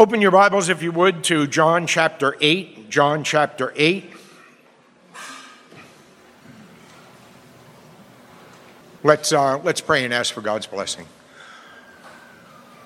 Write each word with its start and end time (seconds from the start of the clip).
Open 0.00 0.22
your 0.22 0.30
Bibles, 0.30 0.70
if 0.70 0.82
you 0.82 0.92
would, 0.92 1.24
to 1.24 1.46
John 1.46 1.86
chapter 1.86 2.34
8. 2.40 2.88
John 2.88 3.22
chapter 3.22 3.70
8. 3.76 4.10
Let's, 9.02 9.30
uh, 9.30 9.58
let's 9.58 9.82
pray 9.82 10.06
and 10.06 10.14
ask 10.14 10.32
for 10.32 10.40
God's 10.40 10.66
blessing. 10.66 11.06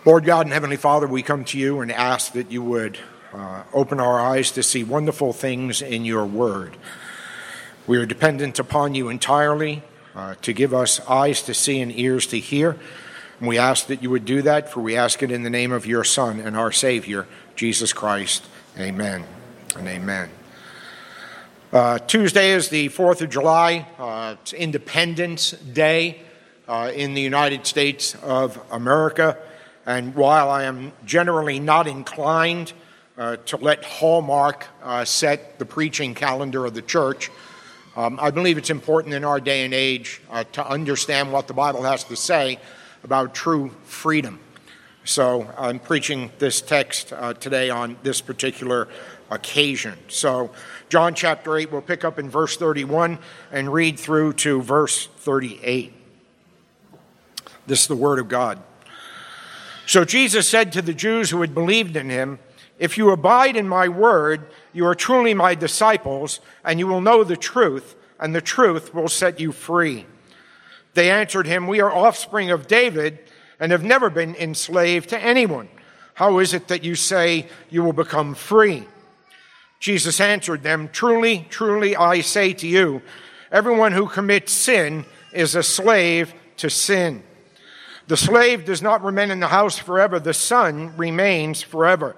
Lord 0.04 0.24
God 0.24 0.46
and 0.46 0.52
Heavenly 0.52 0.74
Father, 0.74 1.06
we 1.06 1.22
come 1.22 1.44
to 1.44 1.56
you 1.56 1.82
and 1.82 1.92
ask 1.92 2.32
that 2.32 2.50
you 2.50 2.64
would 2.64 2.98
uh, 3.32 3.62
open 3.72 4.00
our 4.00 4.18
eyes 4.18 4.50
to 4.50 4.64
see 4.64 4.82
wonderful 4.82 5.32
things 5.32 5.82
in 5.82 6.04
your 6.04 6.26
word. 6.26 6.76
We 7.86 7.96
are 7.98 8.06
dependent 8.06 8.58
upon 8.58 8.96
you 8.96 9.08
entirely 9.08 9.84
uh, 10.16 10.34
to 10.42 10.52
give 10.52 10.74
us 10.74 10.98
eyes 11.06 11.42
to 11.42 11.54
see 11.54 11.80
and 11.80 11.96
ears 11.96 12.26
to 12.26 12.40
hear. 12.40 12.76
And 13.38 13.48
we 13.48 13.58
ask 13.58 13.88
that 13.88 14.02
you 14.02 14.10
would 14.10 14.24
do 14.24 14.42
that, 14.42 14.68
for 14.68 14.80
we 14.80 14.96
ask 14.96 15.22
it 15.22 15.30
in 15.30 15.42
the 15.42 15.50
name 15.50 15.72
of 15.72 15.86
your 15.86 16.04
Son 16.04 16.38
and 16.38 16.56
our 16.56 16.70
Savior, 16.70 17.26
Jesus 17.56 17.92
Christ. 17.92 18.44
Amen 18.78 19.24
and 19.76 19.88
amen. 19.88 20.30
Uh, 21.72 21.98
Tuesday 21.98 22.52
is 22.52 22.68
the 22.68 22.88
4th 22.90 23.20
of 23.20 23.30
July. 23.30 23.86
Uh, 23.98 24.36
it's 24.40 24.52
Independence 24.52 25.50
Day 25.50 26.20
uh, 26.68 26.92
in 26.94 27.14
the 27.14 27.20
United 27.20 27.66
States 27.66 28.14
of 28.22 28.60
America. 28.70 29.36
And 29.84 30.14
while 30.14 30.48
I 30.50 30.64
am 30.64 30.92
generally 31.04 31.58
not 31.58 31.88
inclined 31.88 32.72
uh, 33.18 33.36
to 33.46 33.56
let 33.56 33.84
Hallmark 33.84 34.66
uh, 34.82 35.04
set 35.04 35.58
the 35.58 35.66
preaching 35.66 36.14
calendar 36.14 36.64
of 36.64 36.74
the 36.74 36.82
church, 36.82 37.30
um, 37.96 38.18
I 38.20 38.30
believe 38.30 38.58
it's 38.58 38.70
important 38.70 39.14
in 39.14 39.24
our 39.24 39.40
day 39.40 39.64
and 39.64 39.74
age 39.74 40.20
uh, 40.30 40.44
to 40.52 40.66
understand 40.66 41.32
what 41.32 41.48
the 41.48 41.54
Bible 41.54 41.82
has 41.82 42.04
to 42.04 42.16
say 42.16 42.58
about 43.04 43.34
true 43.34 43.70
freedom. 43.84 44.40
So 45.04 45.48
I'm 45.58 45.78
preaching 45.78 46.32
this 46.38 46.60
text 46.60 47.12
uh, 47.12 47.34
today 47.34 47.70
on 47.70 47.96
this 48.02 48.20
particular 48.20 48.88
occasion. 49.30 49.98
So, 50.08 50.50
John 50.88 51.14
chapter 51.14 51.56
8, 51.56 51.70
we'll 51.70 51.82
pick 51.82 52.04
up 52.04 52.18
in 52.18 52.30
verse 52.30 52.56
31 52.56 53.18
and 53.52 53.72
read 53.72 53.98
through 53.98 54.34
to 54.34 54.62
verse 54.62 55.06
38. 55.06 55.92
This 57.66 57.82
is 57.82 57.86
the 57.86 57.96
word 57.96 58.18
of 58.18 58.28
God. 58.28 58.62
So 59.86 60.04
Jesus 60.04 60.48
said 60.48 60.72
to 60.72 60.82
the 60.82 60.94
Jews 60.94 61.30
who 61.30 61.40
had 61.42 61.54
believed 61.54 61.96
in 61.96 62.08
him, 62.08 62.38
If 62.78 62.96
you 62.96 63.10
abide 63.10 63.56
in 63.56 63.68
my 63.68 63.88
word, 63.88 64.46
you 64.72 64.86
are 64.86 64.94
truly 64.94 65.34
my 65.34 65.54
disciples, 65.54 66.40
and 66.64 66.78
you 66.78 66.86
will 66.86 67.00
know 67.00 67.22
the 67.24 67.36
truth, 67.36 67.94
and 68.18 68.34
the 68.34 68.40
truth 68.40 68.94
will 68.94 69.08
set 69.08 69.40
you 69.40 69.52
free. 69.52 70.06
They 70.94 71.10
answered 71.10 71.46
him, 71.46 71.66
We 71.66 71.80
are 71.80 71.90
offspring 71.90 72.50
of 72.50 72.66
David 72.66 73.18
and 73.60 73.72
have 73.72 73.84
never 73.84 74.10
been 74.10 74.34
enslaved 74.36 75.10
to 75.10 75.18
anyone. 75.18 75.68
How 76.14 76.38
is 76.38 76.54
it 76.54 76.68
that 76.68 76.84
you 76.84 76.94
say 76.94 77.48
you 77.70 77.82
will 77.82 77.92
become 77.92 78.34
free? 78.34 78.84
Jesus 79.80 80.20
answered 80.20 80.62
them, 80.62 80.88
Truly, 80.92 81.46
truly, 81.50 81.96
I 81.96 82.20
say 82.20 82.52
to 82.54 82.66
you, 82.66 83.02
everyone 83.50 83.92
who 83.92 84.08
commits 84.08 84.52
sin 84.52 85.04
is 85.32 85.54
a 85.54 85.62
slave 85.62 86.32
to 86.58 86.70
sin. 86.70 87.22
The 88.06 88.16
slave 88.16 88.64
does 88.64 88.82
not 88.82 89.02
remain 89.02 89.30
in 89.30 89.40
the 89.40 89.48
house 89.48 89.78
forever, 89.78 90.20
the 90.20 90.34
son 90.34 90.96
remains 90.96 91.62
forever. 91.62 92.16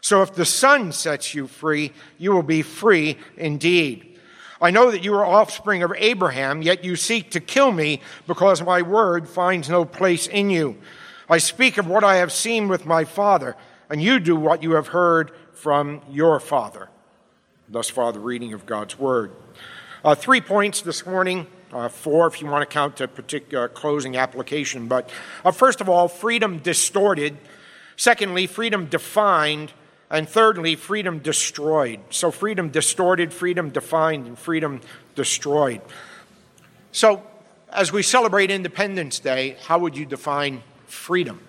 So 0.00 0.22
if 0.22 0.34
the 0.34 0.44
son 0.44 0.92
sets 0.92 1.34
you 1.34 1.46
free, 1.46 1.92
you 2.18 2.32
will 2.32 2.42
be 2.42 2.62
free 2.62 3.18
indeed. 3.36 4.11
I 4.62 4.70
know 4.70 4.92
that 4.92 5.02
you 5.02 5.12
are 5.14 5.26
offspring 5.26 5.82
of 5.82 5.92
Abraham, 5.98 6.62
yet 6.62 6.84
you 6.84 6.94
seek 6.94 7.32
to 7.32 7.40
kill 7.40 7.72
me 7.72 8.00
because 8.28 8.62
my 8.62 8.80
word 8.80 9.28
finds 9.28 9.68
no 9.68 9.84
place 9.84 10.28
in 10.28 10.50
you. 10.50 10.78
I 11.28 11.38
speak 11.38 11.78
of 11.78 11.88
what 11.88 12.04
I 12.04 12.16
have 12.16 12.30
seen 12.30 12.68
with 12.68 12.86
my 12.86 13.04
father, 13.04 13.56
and 13.90 14.00
you 14.00 14.20
do 14.20 14.36
what 14.36 14.62
you 14.62 14.72
have 14.72 14.88
heard 14.88 15.32
from 15.52 16.00
your 16.08 16.38
father. 16.38 16.88
Thus 17.68 17.90
far, 17.90 18.12
the 18.12 18.20
reading 18.20 18.52
of 18.52 18.64
God's 18.64 18.96
word. 18.96 19.32
Uh, 20.04 20.14
three 20.14 20.40
points 20.40 20.80
this 20.80 21.04
morning, 21.06 21.48
uh, 21.72 21.88
four 21.88 22.28
if 22.28 22.40
you 22.40 22.46
want 22.46 22.62
to 22.62 22.72
count 22.72 23.00
a 23.00 23.08
particular 23.08 23.68
closing 23.68 24.16
application. 24.16 24.86
But 24.86 25.10
uh, 25.44 25.50
first 25.50 25.80
of 25.80 25.88
all, 25.88 26.06
freedom 26.06 26.58
distorted. 26.58 27.36
Secondly, 27.96 28.46
freedom 28.46 28.86
defined. 28.86 29.72
And 30.12 30.28
thirdly, 30.28 30.76
freedom 30.76 31.20
destroyed. 31.20 31.98
So, 32.10 32.30
freedom 32.30 32.68
distorted, 32.68 33.32
freedom 33.32 33.70
defined, 33.70 34.26
and 34.26 34.38
freedom 34.38 34.82
destroyed. 35.14 35.80
So, 36.92 37.22
as 37.72 37.90
we 37.90 38.02
celebrate 38.02 38.50
Independence 38.50 39.18
Day, 39.18 39.56
how 39.64 39.78
would 39.78 39.96
you 39.96 40.04
define 40.04 40.62
freedom? 40.86 41.40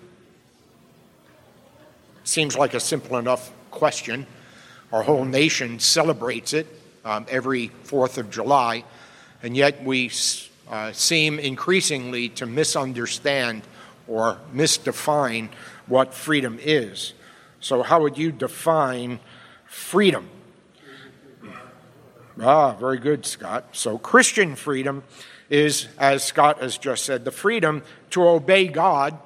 Seems 2.24 2.56
like 2.56 2.72
a 2.72 2.80
simple 2.80 3.18
enough 3.18 3.52
question. 3.70 4.26
Our 4.90 5.02
whole 5.02 5.26
nation 5.26 5.78
celebrates 5.78 6.54
it 6.54 6.66
um, 7.04 7.26
every 7.28 7.70
4th 7.84 8.16
of 8.16 8.30
July, 8.30 8.84
and 9.42 9.54
yet 9.54 9.84
we 9.84 10.10
uh, 10.70 10.92
seem 10.92 11.38
increasingly 11.38 12.30
to 12.30 12.46
misunderstand 12.46 13.60
or 14.08 14.38
misdefine 14.54 15.50
what 15.86 16.14
freedom 16.14 16.58
is. 16.62 17.12
So, 17.64 17.82
how 17.82 18.02
would 18.02 18.18
you 18.18 18.30
define 18.30 19.20
freedom? 19.64 20.28
Ah, 22.38 22.74
very 22.74 22.98
good, 22.98 23.24
Scott. 23.24 23.68
So, 23.72 23.96
Christian 23.96 24.54
freedom 24.54 25.02
is, 25.48 25.88
as 25.98 26.22
Scott 26.22 26.60
has 26.60 26.76
just 26.76 27.06
said, 27.06 27.24
the 27.24 27.30
freedom 27.30 27.82
to 28.10 28.28
obey 28.28 28.68
God, 28.68 29.18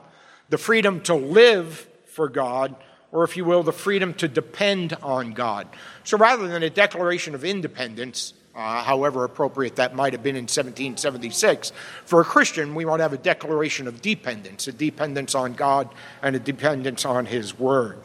the 0.50 0.56
freedom 0.56 1.00
to 1.00 1.16
live 1.16 1.88
for 2.06 2.28
God, 2.28 2.76
or 3.10 3.24
if 3.24 3.36
you 3.36 3.44
will, 3.44 3.64
the 3.64 3.72
freedom 3.72 4.14
to 4.14 4.28
depend 4.28 4.92
on 5.02 5.32
God. 5.32 5.66
So, 6.04 6.16
rather 6.16 6.46
than 6.46 6.62
a 6.62 6.70
declaration 6.70 7.34
of 7.34 7.44
independence, 7.44 8.34
uh, 8.54 8.84
however 8.84 9.24
appropriate 9.24 9.74
that 9.76 9.96
might 9.96 10.12
have 10.12 10.22
been 10.22 10.36
in 10.36 10.44
1776. 10.44 11.72
For 12.04 12.20
a 12.20 12.24
Christian, 12.24 12.76
we 12.76 12.84
want 12.84 13.00
to 13.00 13.02
have 13.02 13.12
a 13.12 13.18
declaration 13.18 13.88
of 13.88 14.00
dependence, 14.00 14.68
a 14.68 14.72
dependence 14.72 15.34
on 15.34 15.54
God 15.54 15.92
and 16.22 16.36
a 16.36 16.38
dependence 16.38 17.04
on 17.04 17.26
His 17.26 17.58
Word. 17.58 17.98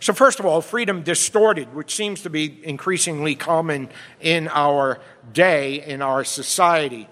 So, 0.00 0.14
first 0.14 0.40
of 0.40 0.46
all, 0.46 0.62
freedom 0.62 1.02
distorted, 1.02 1.74
which 1.74 1.94
seems 1.94 2.22
to 2.22 2.30
be 2.30 2.58
increasingly 2.64 3.34
common 3.34 3.90
in 4.18 4.48
our 4.48 4.98
day, 5.30 5.82
in 5.84 6.00
our 6.00 6.24
society. 6.24 7.06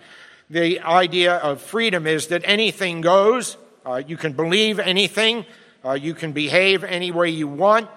The 0.49 0.81
idea 0.81 1.37
of 1.37 1.61
freedom 1.61 2.07
is 2.07 2.29
that 2.29 2.41
anything 2.45 3.03
goes, 3.03 3.59
uh, 3.85 4.03
you 4.07 4.17
can 4.17 4.33
believe 4.33 4.79
anything, 4.79 5.45
uh, 5.85 5.93
you 5.93 6.15
can 6.15 6.33
behave 6.33 6.83
any 6.83 7.11
way 7.11 7.29
you 7.29 7.47
want. 7.47 7.91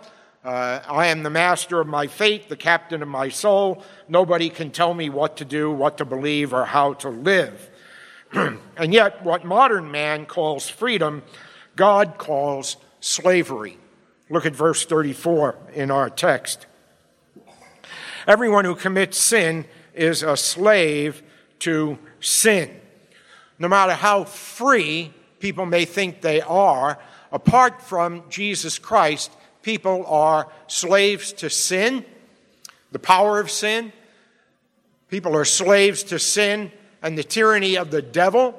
Uh, 0.43 0.81
I 0.85 1.07
am 1.07 1.23
the 1.23 1.29
master 1.29 1.79
of 1.79 1.87
my 1.87 2.07
fate, 2.07 2.49
the 2.49 2.57
captain 2.57 3.01
of 3.01 3.07
my 3.07 3.29
soul. 3.29 3.85
Nobody 4.09 4.49
can 4.49 4.71
tell 4.71 4.93
me 4.93 5.09
what 5.09 5.37
to 5.37 5.45
do, 5.45 5.71
what 5.71 5.99
to 5.99 6.05
believe, 6.05 6.53
or 6.53 6.65
how 6.65 6.95
to 6.95 7.09
live. 7.09 7.69
and 8.33 8.93
yet, 8.93 9.23
what 9.23 9.45
modern 9.45 9.89
man 9.89 10.25
calls 10.25 10.67
freedom, 10.67 11.23
God 11.77 12.17
calls 12.17 12.75
slavery. 12.99 13.77
Look 14.31 14.45
at 14.45 14.55
verse 14.55 14.85
34 14.85 15.57
in 15.73 15.91
our 15.91 16.09
text. 16.09 16.65
Everyone 18.25 18.63
who 18.63 18.75
commits 18.75 19.17
sin 19.17 19.65
is 19.93 20.23
a 20.23 20.37
slave 20.37 21.21
to 21.59 21.99
sin. 22.21 22.79
No 23.59 23.67
matter 23.67 23.91
how 23.91 24.23
free 24.23 25.13
people 25.39 25.65
may 25.65 25.83
think 25.83 26.21
they 26.21 26.39
are, 26.39 26.97
apart 27.33 27.81
from 27.81 28.23
Jesus 28.29 28.79
Christ, 28.79 29.31
people 29.63 30.05
are 30.05 30.47
slaves 30.67 31.33
to 31.33 31.49
sin, 31.49 32.05
the 32.93 32.99
power 32.99 33.37
of 33.37 33.51
sin. 33.51 33.91
People 35.09 35.35
are 35.35 35.43
slaves 35.43 36.03
to 36.03 36.17
sin 36.17 36.71
and 37.01 37.17
the 37.17 37.23
tyranny 37.23 37.75
of 37.75 37.91
the 37.91 38.01
devil, 38.01 38.55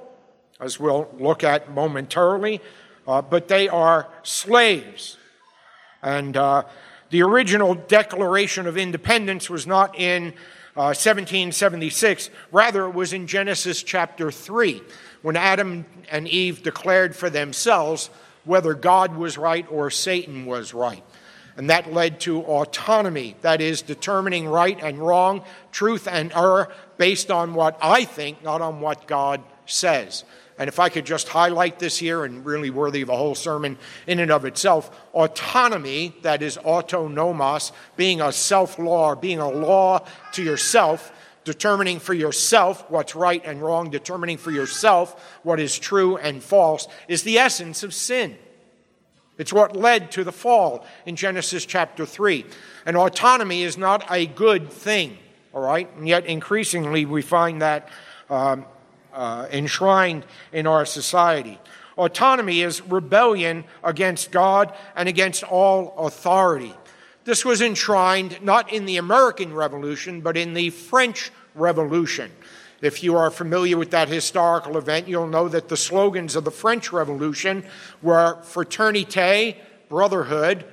as 0.61 0.79
we'll 0.79 1.09
look 1.19 1.43
at 1.43 1.73
momentarily, 1.73 2.61
uh, 3.09 3.23
but 3.23 3.49
they 3.49 3.71
are 3.71 4.07
slaves 4.23 5.17
and 6.03 6.37
uh, 6.37 6.65
the 7.11 7.23
original 7.23 7.75
Declaration 7.75 8.67
of 8.67 8.77
Independence 8.77 9.49
was 9.49 9.67
not 9.67 9.99
in 9.99 10.35
uh, 10.75 10.97
1776, 10.97 12.31
rather, 12.51 12.87
it 12.87 12.95
was 12.95 13.13
in 13.13 13.27
Genesis 13.27 13.83
chapter 13.83 14.31
3, 14.31 14.81
when 15.21 15.37
Adam 15.37 15.85
and 16.11 16.27
Eve 16.27 16.63
declared 16.63 17.15
for 17.15 17.29
themselves 17.29 18.09
whether 18.45 18.75
God 18.75 19.15
was 19.15 19.37
right 19.37 19.67
or 19.71 19.91
Satan 19.91 20.47
was 20.47 20.73
right. 20.73 21.05
And 21.57 21.69
that 21.69 21.93
led 21.93 22.21
to 22.21 22.41
autonomy, 22.41 23.37
that 23.43 23.61
is, 23.61 23.83
determining 23.83 24.49
right 24.49 24.83
and 24.83 24.99
wrong, 24.99 25.45
truth 25.71 26.09
and 26.09 26.33
error, 26.33 26.73
based 26.97 27.31
on 27.31 27.53
what 27.53 27.79
I 27.83 28.05
think, 28.05 28.43
not 28.43 28.63
on 28.63 28.81
what 28.81 29.07
God 29.07 29.43
says. 29.67 30.25
And 30.63 30.69
if 30.69 30.79
I 30.79 30.91
could 30.91 31.05
just 31.05 31.27
highlight 31.27 31.81
this 31.81 31.99
here, 31.99 32.25
and 32.25 32.47
really 32.47 32.71
worthy 32.71 33.03
of 33.03 33.09
a 33.09 33.17
whole 33.17 33.35
sermon 33.35 33.77
in 34.07 34.21
and 34.21 34.31
of 34.31 34.45
itself, 34.45 34.93
autonomy, 35.13 36.15
that 36.23 36.41
is 36.41 36.57
autonomos, 36.57 37.73
being 37.97 38.21
a 38.21 38.31
self 38.31 38.79
law, 38.79 39.17
being 39.17 39.41
a 39.41 39.51
law 39.51 40.07
to 40.35 40.43
yourself, 40.45 41.13
determining 41.43 41.99
for 41.99 42.15
yourself 42.15 42.89
what's 42.89 43.17
right 43.17 43.45
and 43.45 43.61
wrong, 43.61 43.91
determining 43.91 44.39
for 44.39 44.53
yourself 44.53 45.37
what 45.43 45.59
is 45.59 45.77
true 45.77 46.17
and 46.17 46.45
false, 46.45 46.87
is 47.09 47.25
the 47.25 47.39
essence 47.39 47.83
of 47.83 47.93
sin. 47.93 48.39
It's 49.39 49.53
what 49.53 49.75
led 49.75 50.13
to 50.13 50.23
the 50.23 50.31
fall 50.31 50.87
in 51.07 51.17
Genesis 51.17 51.67
chapter 51.67 52.07
3. 52.07 52.47
And 52.87 52.97
autonomy 52.97 53.65
is 53.65 53.77
not 53.77 54.07
a 54.09 54.27
good 54.27 54.71
thing, 54.71 55.19
all 55.53 55.63
right? 55.63 55.93
And 55.97 56.07
yet, 56.07 56.25
increasingly, 56.25 57.05
we 57.05 57.21
find 57.21 57.63
that 57.63 57.89
um, 58.31 58.65
uh, 59.13 59.47
enshrined 59.51 60.25
in 60.53 60.67
our 60.67 60.85
society. 60.85 61.59
Autonomy 61.97 62.63
is 62.63 62.81
rebellion 62.83 63.65
against 63.85 64.31
God 64.31 64.75
and 64.97 65.09
against 65.09 65.43
all 65.45 65.95
authority. 65.99 66.75
This 67.25 67.45
was 67.45 67.61
enshrined 67.61 68.43
not 68.43 68.73
in 68.73 68.87
the 68.87 68.97
American 68.97 69.55
Revolution, 69.55 70.21
but 70.21 70.37
in 70.37 70.55
the 70.55 70.71
French 70.71 71.31
Revolution. 71.55 72.31
If 72.81 73.05
you 73.05 73.17
are 73.17 73.31
familiar 73.31 73.77
with 73.77 73.93
that 73.93 74.09
historical 74.09 74.77
event, 74.77 75.07
you'll 75.07 75.29
know 75.29 75.49
that 75.49 75.69
the 75.69 75.77
slogans 75.77 76.35
of 76.35 76.45
the 76.45 76.51
French 76.51 76.93
Revolution 76.93 77.65
were 78.03 78.39
fraternité, 78.43 79.57
brotherhood, 79.89 80.65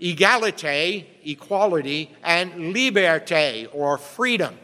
égalité, 0.00 1.04
equality, 1.24 2.14
and 2.22 2.74
liberté, 2.74 3.68
or 3.74 3.98
freedom. 3.98 4.56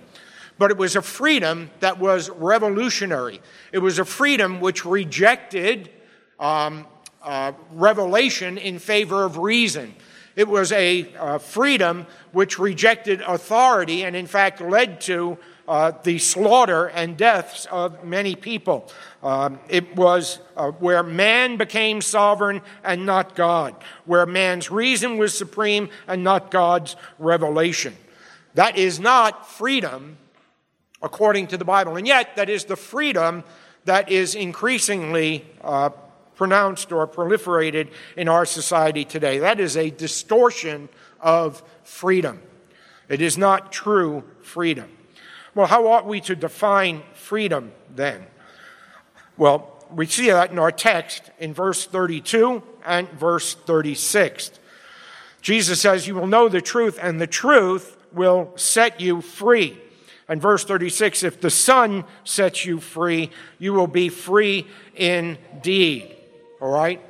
But 0.59 0.71
it 0.71 0.77
was 0.77 0.97
a 0.97 1.03
freedom 1.03 1.71
that 1.81 1.99
was 1.99 2.31
revolutionary. 2.31 3.41
It 3.73 3.79
was 3.79 3.99
a 3.99 4.05
freedom 4.05 4.61
which 4.61 4.85
rejected 4.85 5.91
um, 6.39 6.87
uh, 7.23 7.53
revelation 7.73 8.59
in 8.59 8.79
favor 8.79 9.25
of 9.25 9.39
reason. 9.39 9.95
It 10.37 10.49
was 10.49 10.73
a 10.73 11.12
uh, 11.15 11.39
freedom 11.39 12.06
which 12.33 12.59
rejected 12.59 13.21
authority 13.21 14.05
and, 14.05 14.17
in 14.17 14.27
fact, 14.27 14.61
led 14.61 15.01
to 15.03 15.39
uh, 15.67 15.93
the 16.03 16.19
slaughter 16.19 16.87
and 16.89 17.17
deaths 17.17 17.67
of 17.71 18.05
many 18.05 18.35
people. 18.35 18.91
Um, 19.23 19.59
it 19.69 19.97
was 19.97 20.41
uh, 20.56 20.71
where 20.73 21.03
man 21.03 21.56
became 21.56 22.01
sovereign 22.01 22.61
and 22.83 23.06
not 23.06 23.35
God, 23.35 23.75
where 24.05 24.27
man's 24.27 24.71
reason 24.71 25.17
was 25.17 25.37
supreme 25.37 25.89
and 26.06 26.23
not 26.23 26.51
God's 26.51 26.97
revelation. 27.19 27.97
That 28.55 28.77
is 28.77 29.01
not 29.01 29.49
freedom 29.49 30.19
according 31.05 31.47
to 31.49 31.59
the 31.59 31.65
Bible. 31.65 31.97
And 31.97 32.06
yet, 32.06 32.35
that 32.37 32.49
is 32.49 32.65
the 32.65 32.77
freedom 32.77 33.45
that 33.85 34.11
is 34.11 34.35
increasingly 34.35 35.45
uh, 35.61 35.91
pronounced 36.35 36.91
or 36.91 37.06
proliferated 37.06 37.89
in 38.17 38.27
our 38.27 38.47
society 38.47 39.05
today. 39.05 39.39
That 39.39 39.61
is 39.61 39.77
a 39.77 39.91
distortion 39.91 40.89
of 41.21 41.62
freedom. 41.85 42.41
It 43.09 43.21
is 43.21 43.37
not 43.37 43.71
true 43.71 44.25
freedom. 44.41 44.91
Well, 45.55 45.67
how 45.67 45.87
ought 45.87 46.06
we 46.06 46.21
to 46.23 46.35
define 46.35 47.03
freedom 47.12 47.73
then? 47.95 48.27
Well, 49.37 49.71
we 49.93 50.06
see 50.06 50.31
that 50.31 50.51
in 50.51 50.59
our 50.59 50.73
text 50.73 51.31
in 51.39 51.53
verse 51.53 51.85
32 51.85 52.62
and 52.85 53.11
verse 53.11 53.55
36. 53.55 54.53
Jesus 55.43 55.83
says, 55.83 56.06
You 56.09 56.15
will 56.15 56.27
know 56.27 56.49
the 56.49 56.62
truth, 56.62 56.99
and 57.01 57.21
the 57.21 57.27
truth 57.27 57.99
will 58.11 58.53
set 58.56 59.01
you 59.01 59.21
free. 59.21 59.79
And 60.29 60.41
verse 60.41 60.65
36 60.65 61.23
If 61.23 61.41
the 61.41 61.50
Son 61.50 62.05
sets 62.25 62.65
you 62.65 62.81
free, 62.81 63.31
you 63.59 63.73
will 63.73 63.87
be 63.87 64.09
free 64.09 64.67
indeed. 64.94 66.15
All 66.61 66.73
right? 66.73 67.00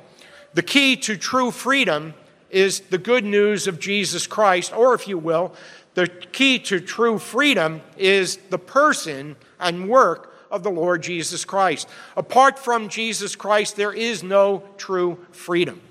The 0.53 0.63
key 0.63 0.95
to 0.97 1.17
true 1.17 1.51
freedom 1.51 2.13
is 2.49 2.81
the 2.81 2.97
good 2.97 3.25
news 3.25 3.67
of 3.67 3.79
Jesus 3.79 4.27
Christ, 4.27 4.73
or 4.73 4.93
if 4.93 5.07
you 5.07 5.17
will, 5.17 5.53
the 5.95 6.07
key 6.07 6.59
to 6.59 6.79
true 6.79 7.19
freedom 7.19 7.81
is 7.97 8.37
the 8.49 8.57
person 8.59 9.35
and 9.59 9.89
work 9.89 10.33
of 10.51 10.63
the 10.63 10.69
Lord 10.69 11.03
Jesus 11.03 11.43
Christ. 11.43 11.87
Apart 12.15 12.59
from 12.59 12.89
Jesus 12.89 13.35
Christ, 13.35 13.75
there 13.75 13.93
is 13.93 14.23
no 14.23 14.63
true 14.77 15.25
freedom. 15.31 15.81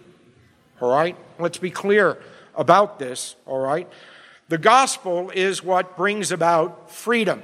All 0.81 0.91
right? 0.91 1.17
Let's 1.39 1.59
be 1.59 1.71
clear 1.71 2.19
about 2.55 2.99
this, 2.99 3.37
all 3.47 3.61
right? 3.61 3.89
The 4.49 4.59
gospel 4.59 5.31
is 5.31 5.63
what 5.63 5.97
brings 5.97 6.31
about 6.31 6.91
freedom. 6.91 7.43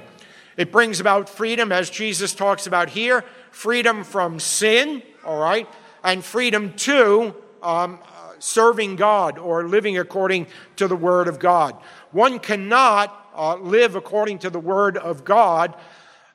It 0.55 0.71
brings 0.71 0.99
about 0.99 1.29
freedom, 1.29 1.71
as 1.71 1.89
Jesus 1.89 2.35
talks 2.35 2.67
about 2.67 2.89
here 2.89 3.23
freedom 3.49 4.03
from 4.03 4.39
sin, 4.39 5.03
all 5.25 5.39
right, 5.39 5.67
and 6.03 6.23
freedom 6.23 6.73
to 6.73 7.35
um, 7.61 7.99
serving 8.39 8.95
God 8.95 9.37
or 9.37 9.67
living 9.67 9.97
according 9.97 10.47
to 10.77 10.87
the 10.87 10.95
Word 10.95 11.27
of 11.27 11.39
God. 11.39 11.75
One 12.11 12.39
cannot 12.39 13.29
uh, 13.35 13.55
live 13.57 13.95
according 13.95 14.39
to 14.39 14.49
the 14.49 14.59
Word 14.59 14.97
of 14.97 15.23
God 15.25 15.75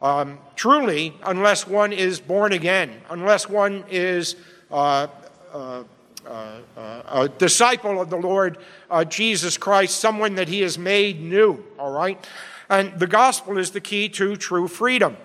um, 0.02 0.38
truly 0.56 1.14
unless 1.24 1.66
one 1.66 1.92
is 1.92 2.20
born 2.20 2.52
again, 2.52 2.92
unless 3.08 3.48
one 3.48 3.84
is 3.88 4.36
uh, 4.70 5.06
uh, 5.52 5.84
a 6.26 7.30
disciple 7.38 8.00
of 8.00 8.10
the 8.10 8.16
Lord 8.16 8.58
uh, 8.90 9.04
Jesus 9.04 9.56
Christ, 9.56 10.00
someone 10.00 10.34
that 10.36 10.48
He 10.48 10.60
has 10.60 10.78
made 10.78 11.20
new, 11.20 11.64
all 11.78 11.92
right? 11.92 12.24
And 12.68 12.98
the 12.98 13.06
gospel 13.06 13.58
is 13.58 13.70
the 13.70 13.80
key 13.80 14.08
to 14.10 14.36
true 14.36 14.68
freedom. 14.68 15.16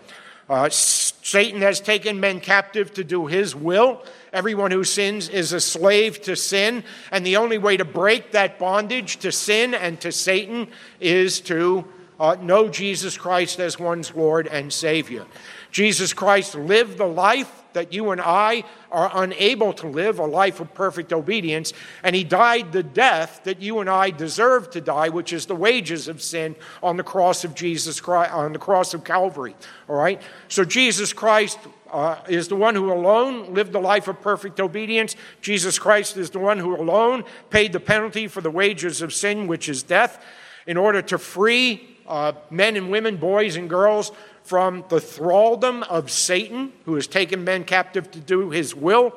Satan 0.69 1.61
has 1.61 1.79
taken 1.79 2.19
men 2.19 2.41
captive 2.41 2.93
to 2.95 3.03
do 3.03 3.27
his 3.27 3.55
will. 3.55 4.03
Everyone 4.33 4.71
who 4.71 4.83
sins 4.83 5.29
is 5.29 5.53
a 5.53 5.61
slave 5.61 6.21
to 6.23 6.35
sin. 6.35 6.83
And 7.11 7.25
the 7.25 7.37
only 7.37 7.57
way 7.57 7.77
to 7.77 7.85
break 7.85 8.31
that 8.31 8.59
bondage 8.59 9.17
to 9.17 9.31
sin 9.31 9.73
and 9.73 9.99
to 10.01 10.11
Satan 10.11 10.67
is 10.99 11.39
to 11.41 11.85
uh, 12.19 12.35
know 12.41 12.69
Jesus 12.69 13.17
Christ 13.17 13.59
as 13.59 13.79
one's 13.79 14.13
Lord 14.13 14.47
and 14.47 14.73
Savior. 14.73 15.25
Jesus 15.71 16.13
Christ 16.13 16.55
lived 16.55 16.97
the 16.97 17.07
life 17.07 17.60
that 17.73 17.93
you 17.93 18.11
and 18.11 18.21
I 18.21 18.63
are 18.91 19.11
unable 19.13 19.73
to 19.73 19.87
live, 19.87 20.19
a 20.19 20.25
life 20.25 20.59
of 20.59 20.73
perfect 20.73 21.13
obedience, 21.13 21.73
and 22.03 22.15
he 22.15 22.23
died 22.23 22.71
the 22.71 22.83
death 22.83 23.41
that 23.43 23.61
you 23.61 23.79
and 23.79 23.89
I 23.89 24.09
deserve 24.11 24.69
to 24.71 24.81
die, 24.81 25.09
which 25.09 25.33
is 25.33 25.45
the 25.45 25.55
wages 25.55 26.07
of 26.07 26.21
sin 26.21 26.55
on 26.81 26.97
the 26.97 27.03
cross 27.03 27.43
of 27.43 27.55
Jesus 27.55 27.99
Christ, 27.99 28.33
on 28.33 28.53
the 28.53 28.59
cross 28.59 28.93
of 28.93 29.03
Calvary. 29.03 29.55
All 29.87 29.95
right? 29.95 30.21
So 30.47 30.63
Jesus 30.65 31.13
Christ 31.13 31.59
uh, 31.91 32.17
is 32.27 32.47
the 32.47 32.55
one 32.55 32.75
who 32.75 32.91
alone 32.91 33.53
lived 33.53 33.71
the 33.71 33.79
life 33.79 34.07
of 34.07 34.21
perfect 34.21 34.59
obedience. 34.59 35.15
Jesus 35.41 35.77
Christ 35.77 36.17
is 36.17 36.29
the 36.29 36.39
one 36.39 36.57
who 36.57 36.75
alone 36.75 37.23
paid 37.49 37.73
the 37.73 37.79
penalty 37.79 38.27
for 38.27 38.41
the 38.41 38.51
wages 38.51 39.01
of 39.01 39.13
sin, 39.13 39.47
which 39.47 39.67
is 39.67 39.83
death, 39.83 40.23
in 40.65 40.77
order 40.77 41.01
to 41.01 41.17
free 41.17 41.97
uh, 42.07 42.33
men 42.49 42.75
and 42.75 42.91
women, 42.91 43.17
boys 43.17 43.55
and 43.55 43.69
girls, 43.69 44.11
from 44.51 44.83
the 44.89 44.99
thraldom 44.99 45.81
of 45.83 46.11
Satan, 46.11 46.73
who 46.83 46.95
has 46.95 47.07
taken 47.07 47.45
men 47.45 47.63
captive 47.63 48.11
to 48.11 48.19
do 48.19 48.49
his 48.49 48.75
will, 48.75 49.13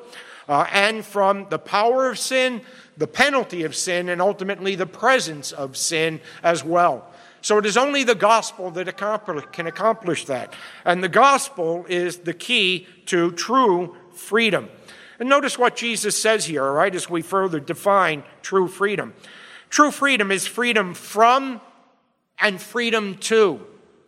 uh, 0.47 0.65
and 0.71 1.03
from 1.03 1.45
the 1.49 1.59
power 1.59 2.09
of 2.09 2.17
sin, 2.17 2.61
the 2.95 3.05
penalty 3.05 3.65
of 3.65 3.75
sin, 3.75 4.07
and 4.07 4.21
ultimately 4.21 4.75
the 4.75 4.85
presence 4.85 5.51
of 5.51 5.75
sin 5.75 6.21
as 6.41 6.63
well. 6.63 7.11
So 7.41 7.57
it 7.57 7.65
is 7.65 7.75
only 7.75 8.05
the 8.05 8.15
gospel 8.15 8.71
that 8.71 8.95
can 9.51 9.67
accomplish 9.67 10.23
that. 10.23 10.53
And 10.85 11.03
the 11.03 11.09
gospel 11.09 11.85
is 11.89 12.19
the 12.19 12.33
key 12.33 12.87
to 13.07 13.33
true 13.33 13.97
freedom. 14.13 14.69
And 15.19 15.27
notice 15.27 15.59
what 15.59 15.75
Jesus 15.75 16.17
says 16.17 16.45
here, 16.45 16.63
all 16.63 16.71
right, 16.71 16.95
as 16.95 17.09
we 17.09 17.21
further 17.21 17.59
define 17.59 18.23
true 18.41 18.69
freedom. 18.69 19.13
True 19.69 19.91
freedom 19.91 20.31
is 20.31 20.47
freedom 20.47 20.93
from 20.93 21.59
and 22.39 22.61
freedom 22.61 23.17
to, 23.17 23.59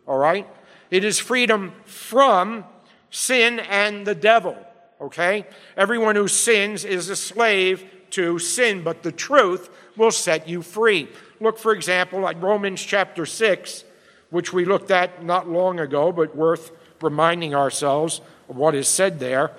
all 0.08 0.18
right? 0.18 0.48
It 0.90 1.04
is 1.04 1.20
freedom 1.20 1.74
from 1.86 2.66
sin 3.10 3.60
and 3.60 4.06
the 4.06 4.16
devil, 4.16 4.58
okay? 5.02 5.46
Everyone 5.76 6.16
who 6.16 6.28
sins 6.28 6.86
is 6.86 7.10
a 7.10 7.16
slave 7.16 7.84
to 8.12 8.40
sin, 8.40 8.84
but 8.84 9.04
the 9.04 9.12
truth 9.12 9.70
will 9.96 10.12
set 10.12 10.48
you 10.48 10.62
free. 10.62 11.10
Look, 11.40 11.58
for 11.58 11.74
example, 11.74 12.28
at 12.28 12.42
Romans 12.42 12.82
chapter 12.82 13.26
6, 13.26 13.84
which 14.30 14.54
we 14.54 14.66
looked 14.66 14.92
at 14.92 15.24
not 15.24 15.50
long 15.50 15.80
ago, 15.80 16.12
but 16.12 16.36
worth 16.36 16.72
reminding 17.02 17.54
ourselves 17.54 18.22
of 18.50 18.56
what 18.58 18.76
is 18.76 18.88
said 18.88 19.20
there. 19.20 19.52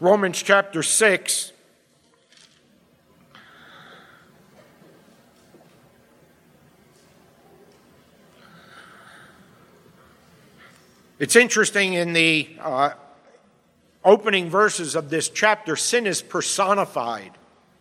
Romans 0.00 0.42
chapter 0.42 0.82
6. 0.82 1.51
It's 11.22 11.36
interesting 11.36 11.94
in 11.94 12.14
the 12.14 12.48
uh, 12.58 12.94
opening 14.04 14.50
verses 14.50 14.96
of 14.96 15.08
this 15.08 15.28
chapter, 15.28 15.76
sin 15.76 16.04
is 16.04 16.20
personified, 16.20 17.30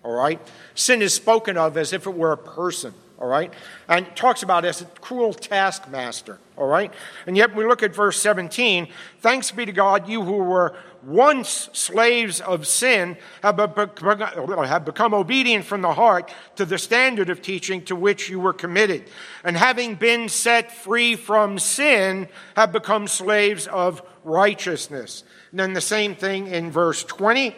all 0.04 0.14
right? 0.14 0.40
Sin 0.76 1.02
is 1.02 1.16
spoken 1.16 1.58
of 1.58 1.76
as 1.76 1.92
if 1.92 2.06
it 2.06 2.14
were 2.14 2.34
a 2.34 2.38
person, 2.38 2.94
all 3.22 3.28
right? 3.28 3.54
And 3.88 4.14
talks 4.16 4.42
about 4.42 4.66
as 4.66 4.82
a 4.82 4.86
cruel 4.86 5.32
taskmaster, 5.32 6.40
all 6.58 6.68
right? 6.68 6.92
And 7.28 7.38
yet 7.38 7.56
we 7.56 7.66
look 7.68 7.84
at 7.84 7.94
verse 7.94 8.20
17 8.20 8.88
Thanks 9.20 9.52
be 9.52 9.66
to 9.66 9.72
God, 9.72 10.10
you 10.10 10.24
who 10.24 10.38
were 10.38 10.76
once 11.04 11.70
slaves 11.74 12.42
of 12.42 12.66
sin 12.68 13.18
have, 13.44 13.56
become 13.56 15.14
obedient 15.14 15.66
from 15.66 15.82
the 15.82 15.94
heart 15.94 16.34
to 16.56 16.66
the 16.66 16.78
standard 16.78 17.30
of 17.30 17.42
teaching 17.42 17.84
to 17.86 17.96
which 17.96 18.30
you 18.30 18.40
were 18.40 18.54
committed. 18.54 19.04
And 19.44 19.56
having 19.56 19.96
been 19.96 20.30
set 20.30 20.72
free 20.72 21.16
from 21.16 21.60
sin, 21.60 22.28
have 22.56 22.72
become 22.72 23.08
slaves 23.08 23.68
of 23.68 24.02
righteousness. 24.24 25.24
And 25.52 25.60
then 25.60 25.74
the 25.74 25.82
same 25.82 26.16
thing 26.16 26.48
in 26.48 26.72
verse 26.72 27.04
20. 27.04 27.56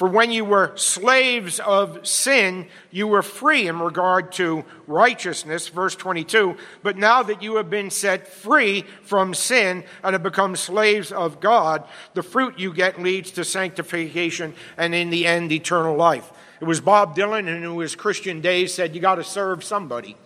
For 0.00 0.08
when 0.08 0.30
you 0.30 0.46
were 0.46 0.72
slaves 0.76 1.60
of 1.60 2.06
sin, 2.06 2.68
you 2.90 3.06
were 3.06 3.20
free 3.20 3.68
in 3.68 3.80
regard 3.80 4.32
to 4.32 4.64
righteousness, 4.86 5.68
verse 5.68 5.94
22. 5.94 6.56
But 6.82 6.96
now 6.96 7.22
that 7.22 7.42
you 7.42 7.56
have 7.56 7.68
been 7.68 7.90
set 7.90 8.26
free 8.26 8.86
from 9.02 9.34
sin 9.34 9.84
and 10.02 10.14
have 10.14 10.22
become 10.22 10.56
slaves 10.56 11.12
of 11.12 11.38
God, 11.38 11.86
the 12.14 12.22
fruit 12.22 12.58
you 12.58 12.72
get 12.72 13.02
leads 13.02 13.30
to 13.32 13.44
sanctification 13.44 14.54
and 14.78 14.94
in 14.94 15.10
the 15.10 15.26
end, 15.26 15.52
eternal 15.52 15.96
life. 15.96 16.32
It 16.62 16.64
was 16.64 16.80
Bob 16.80 17.14
Dylan 17.14 17.46
in 17.46 17.78
his 17.78 17.94
Christian 17.94 18.40
days 18.40 18.72
said, 18.72 18.94
You 18.94 19.02
got 19.02 19.16
to 19.16 19.24
serve 19.24 19.62
somebody. 19.62 20.16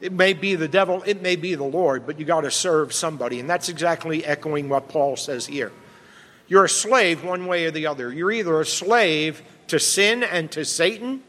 It 0.00 0.10
may 0.10 0.32
be 0.32 0.56
the 0.56 0.66
devil, 0.66 1.04
it 1.06 1.22
may 1.22 1.36
be 1.36 1.54
the 1.54 1.62
Lord, 1.62 2.08
but 2.08 2.18
you 2.18 2.26
got 2.26 2.40
to 2.40 2.50
serve 2.50 2.92
somebody. 2.92 3.38
And 3.38 3.48
that's 3.48 3.68
exactly 3.68 4.24
echoing 4.24 4.68
what 4.68 4.88
Paul 4.88 5.14
says 5.14 5.46
here. 5.46 5.70
You're 6.48 6.64
a 6.64 6.68
slave 6.68 7.24
one 7.24 7.46
way 7.46 7.66
or 7.66 7.70
the 7.70 7.86
other. 7.86 8.12
You're 8.12 8.32
either 8.32 8.60
a 8.60 8.66
slave 8.66 9.42
to 9.68 9.80
sin 9.80 10.22
and 10.22 10.50
to 10.52 10.64
Satan, 10.64 11.22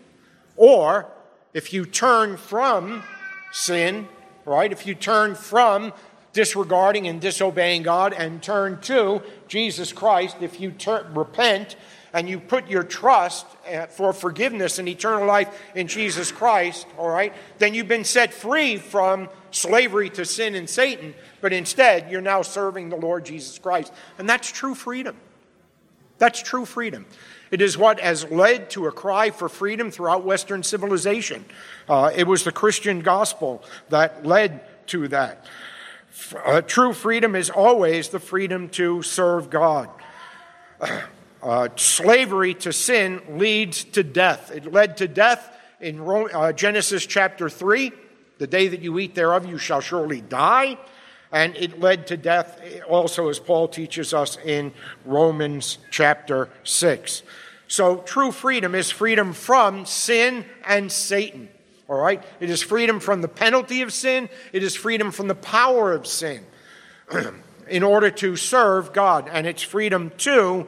or 0.56 1.08
if 1.54 1.74
you 1.74 1.86
turn 1.86 2.38
from 2.38 3.04
sin, 3.52 4.08
right, 4.46 4.72
if 4.72 4.86
you 4.86 4.94
turn 4.94 5.34
from 5.34 5.94
disregarding 6.34 7.08
and 7.08 7.20
disobeying 7.20 7.82
God 7.82 8.14
and 8.14 8.44
turn 8.44 8.80
to 8.82 9.24
Jesus 9.48 9.92
Christ, 9.92 10.38
if 10.42 10.60
you 10.60 10.74
repent 11.14 11.76
and 12.18 12.28
you 12.28 12.40
put 12.40 12.68
your 12.68 12.82
trust 12.82 13.46
uh, 13.72 13.86
for 13.86 14.12
forgiveness 14.12 14.80
and 14.80 14.90
eternal 14.90 15.28
life 15.28 15.56
in 15.76 15.88
Jesus 15.88 16.32
Christ, 16.32 16.88
all 16.98 17.10
right, 17.10 17.32
then 17.60 17.76
you've 17.76 17.88
been 17.88 18.04
set 18.04 18.34
free 18.34 18.78
from 18.78 19.30
slavery 19.52 20.10
to 20.10 20.26
sin 20.26 20.56
and 20.56 20.68
Satan, 20.68 21.14
but 21.42 21.54
instead 21.54 22.10
you're 22.10 22.20
now 22.20 22.42
serving 22.42 22.90
the 22.90 22.96
Lord 22.96 23.24
Jesus 23.24 23.60
Christ. 23.60 23.94
And 24.18 24.28
that's 24.28 24.52
true 24.52 24.74
freedom. 24.74 25.16
That's 26.18 26.42
true 26.42 26.66
freedom. 26.66 27.06
It 27.52 27.62
is 27.62 27.78
what 27.78 28.00
has 28.00 28.26
led 28.32 28.72
to 28.72 28.88
a 28.88 28.92
cry 28.92 29.30
for 29.30 29.48
freedom 29.48 29.92
throughout 29.92 30.26
Western 30.26 30.64
civilization. 30.64 31.46
Uh, 31.88 32.12
it 32.16 32.26
was 32.26 32.44
the 32.44 32.52
Christian 32.52 33.02
gospel 33.02 33.64
that 33.90 34.26
led 34.26 34.62
to 34.88 35.08
that. 35.10 35.46
Uh, 36.44 36.62
true 36.62 36.94
freedom 36.94 37.36
is 37.36 37.52
always 37.52 38.10
the 38.10 38.20
freedom 38.20 38.70
to 38.70 39.04
serve 39.04 39.52
God. 39.52 39.88
Uh, 41.42 41.70
slavery 41.76 42.54
to 42.56 42.74
sin 42.74 43.22
leads 43.38 43.84
to 43.84 44.04
death. 44.04 44.52
It 44.52 44.72
led 44.72 44.98
to 44.98 45.08
death 45.08 45.56
in 45.80 46.02
Rome, 46.02 46.30
uh, 46.34 46.52
Genesis 46.52 47.06
chapter 47.06 47.50
3. 47.50 47.92
The 48.40 48.48
day 48.48 48.68
that 48.68 48.82
you 48.82 48.98
eat 49.00 49.16
thereof, 49.16 49.46
you 49.46 49.58
shall 49.58 49.82
surely 49.82 50.22
die. 50.22 50.78
And 51.32 51.56
it 51.56 51.80
led 51.80 52.08
to 52.08 52.18
death 52.18 52.60
also, 52.88 53.30
as 53.30 53.40
Paul 53.40 53.68
teaches 53.68 54.14
us 54.14 54.38
in 54.44 54.74
Romans 55.06 55.78
chapter 55.92 56.50
6. 56.64 57.24
So, 57.68 57.98
true 57.98 58.32
freedom 58.32 58.74
is 58.74 58.90
freedom 58.90 59.34
from 59.34 59.86
sin 59.86 60.46
and 60.66 60.92
Satan. 60.92 61.50
All 61.90 62.00
right? 62.00 62.24
It 62.40 62.50
is 62.50 62.62
freedom 62.64 63.00
from 63.00 63.22
the 63.22 63.28
penalty 63.28 63.82
of 63.82 63.92
sin, 63.94 64.30
it 64.54 64.64
is 64.64 64.76
freedom 64.76 65.12
from 65.12 65.28
the 65.28 65.36
power 65.36 65.94
of 65.94 66.08
sin 66.08 66.46
in 67.70 67.84
order 67.84 68.10
to 68.10 68.36
serve 68.36 68.94
God. 68.94 69.30
And 69.32 69.46
it's 69.46 69.62
freedom 69.62 70.12
to 70.20 70.68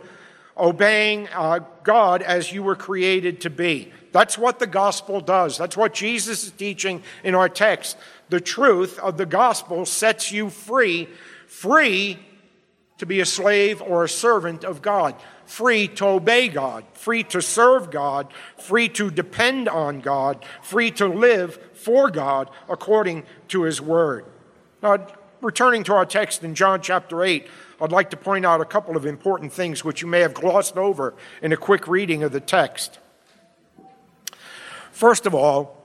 obeying 0.60 1.28
uh, 1.30 1.60
God 1.84 2.22
as 2.22 2.52
you 2.52 2.64
were 2.64 2.76
created 2.76 3.42
to 3.42 3.50
be. 3.50 3.92
That's 4.12 4.38
what 4.38 4.60
the 4.60 4.68
gospel 4.68 5.22
does. 5.22 5.58
That's 5.58 5.78
what 5.78 5.94
Jesus 5.94 6.44
is 6.44 6.52
teaching 6.52 7.04
in 7.24 7.36
our 7.36 7.50
text. 7.50 7.98
The 8.30 8.42
truth 8.42 9.00
of 9.00 9.18
the 9.18 9.26
gospel 9.26 9.86
sets 9.86 10.32
you 10.32 10.50
free, 10.50 11.08
free 11.48 12.20
to 12.98 13.06
be 13.06 13.22
a 13.22 13.26
slave 13.26 13.82
or 13.82 14.04
a 14.04 14.10
servant 14.10 14.64
of 14.64 14.82
God, 14.82 15.16
free 15.46 15.88
to 15.88 16.06
obey 16.06 16.50
God, 16.50 16.84
free 16.94 17.24
to 17.24 17.42
serve 17.42 17.92
God, 17.92 18.32
free 18.58 18.90
to 18.90 19.10
depend 19.10 19.70
on 19.70 20.02
God, 20.02 20.46
free 20.62 20.92
to 20.92 21.08
live 21.08 21.56
for 21.74 22.12
God 22.12 22.50
according 22.68 23.24
to 23.48 23.64
his 23.64 23.82
word. 23.82 24.26
Now, 24.84 25.08
returning 25.42 25.84
to 25.86 25.94
our 25.94 26.06
text 26.06 26.44
in 26.44 26.56
John 26.56 26.82
chapter 26.82 27.24
8, 27.24 27.48
I'd 27.82 27.92
like 27.92 28.10
to 28.10 28.18
point 28.18 28.46
out 28.46 28.62
a 28.62 28.66
couple 28.66 28.98
of 28.98 29.06
important 29.06 29.54
things 29.54 29.84
which 29.84 30.02
you 30.02 30.08
may 30.08 30.20
have 30.20 30.34
glossed 30.34 30.78
over 30.78 31.14
in 31.42 31.54
a 31.54 31.58
quick 31.58 31.88
reading 31.88 32.24
of 32.24 32.32
the 32.32 32.40
text. 32.40 33.00
First 34.92 35.26
of 35.26 35.34
all, 35.34 35.78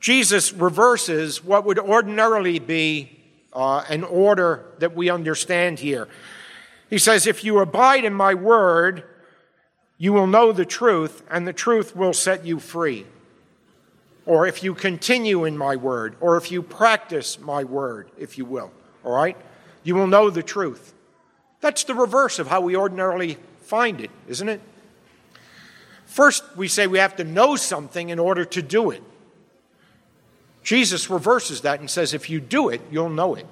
Jesus 0.00 0.52
reverses 0.52 1.44
what 1.44 1.64
would 1.64 1.78
ordinarily 1.78 2.58
be 2.58 3.20
uh, 3.52 3.84
an 3.88 4.04
order 4.04 4.66
that 4.78 4.94
we 4.94 5.08
understand 5.08 5.78
here. 5.78 6.08
He 6.90 6.98
says, 6.98 7.26
If 7.26 7.44
you 7.44 7.58
abide 7.60 8.04
in 8.04 8.14
my 8.14 8.34
word, 8.34 9.04
you 9.98 10.12
will 10.12 10.26
know 10.26 10.52
the 10.52 10.66
truth, 10.66 11.22
and 11.30 11.46
the 11.46 11.52
truth 11.52 11.96
will 11.96 12.12
set 12.12 12.44
you 12.44 12.58
free. 12.58 13.06
Or 14.26 14.46
if 14.46 14.62
you 14.62 14.74
continue 14.74 15.44
in 15.44 15.56
my 15.56 15.76
word, 15.76 16.16
or 16.20 16.36
if 16.36 16.50
you 16.50 16.62
practice 16.62 17.38
my 17.38 17.64
word, 17.64 18.10
if 18.18 18.36
you 18.36 18.44
will, 18.44 18.72
all 19.04 19.12
right? 19.12 19.36
You 19.84 19.94
will 19.94 20.08
know 20.08 20.30
the 20.30 20.42
truth. 20.42 20.92
That's 21.60 21.84
the 21.84 21.94
reverse 21.94 22.38
of 22.38 22.48
how 22.48 22.60
we 22.60 22.76
ordinarily 22.76 23.38
find 23.62 24.00
it, 24.00 24.10
isn't 24.28 24.48
it? 24.48 24.60
First, 26.06 26.44
we 26.56 26.66
say 26.66 26.86
we 26.86 26.98
have 26.98 27.16
to 27.16 27.24
know 27.24 27.56
something 27.56 28.08
in 28.08 28.18
order 28.18 28.44
to 28.44 28.62
do 28.62 28.90
it. 28.90 29.02
Jesus 30.62 31.08
reverses 31.08 31.60
that 31.60 31.78
and 31.78 31.88
says, 31.88 32.12
if 32.12 32.28
you 32.28 32.40
do 32.40 32.68
it, 32.68 32.80
you'll 32.90 33.08
know 33.08 33.36
it. 33.36 33.46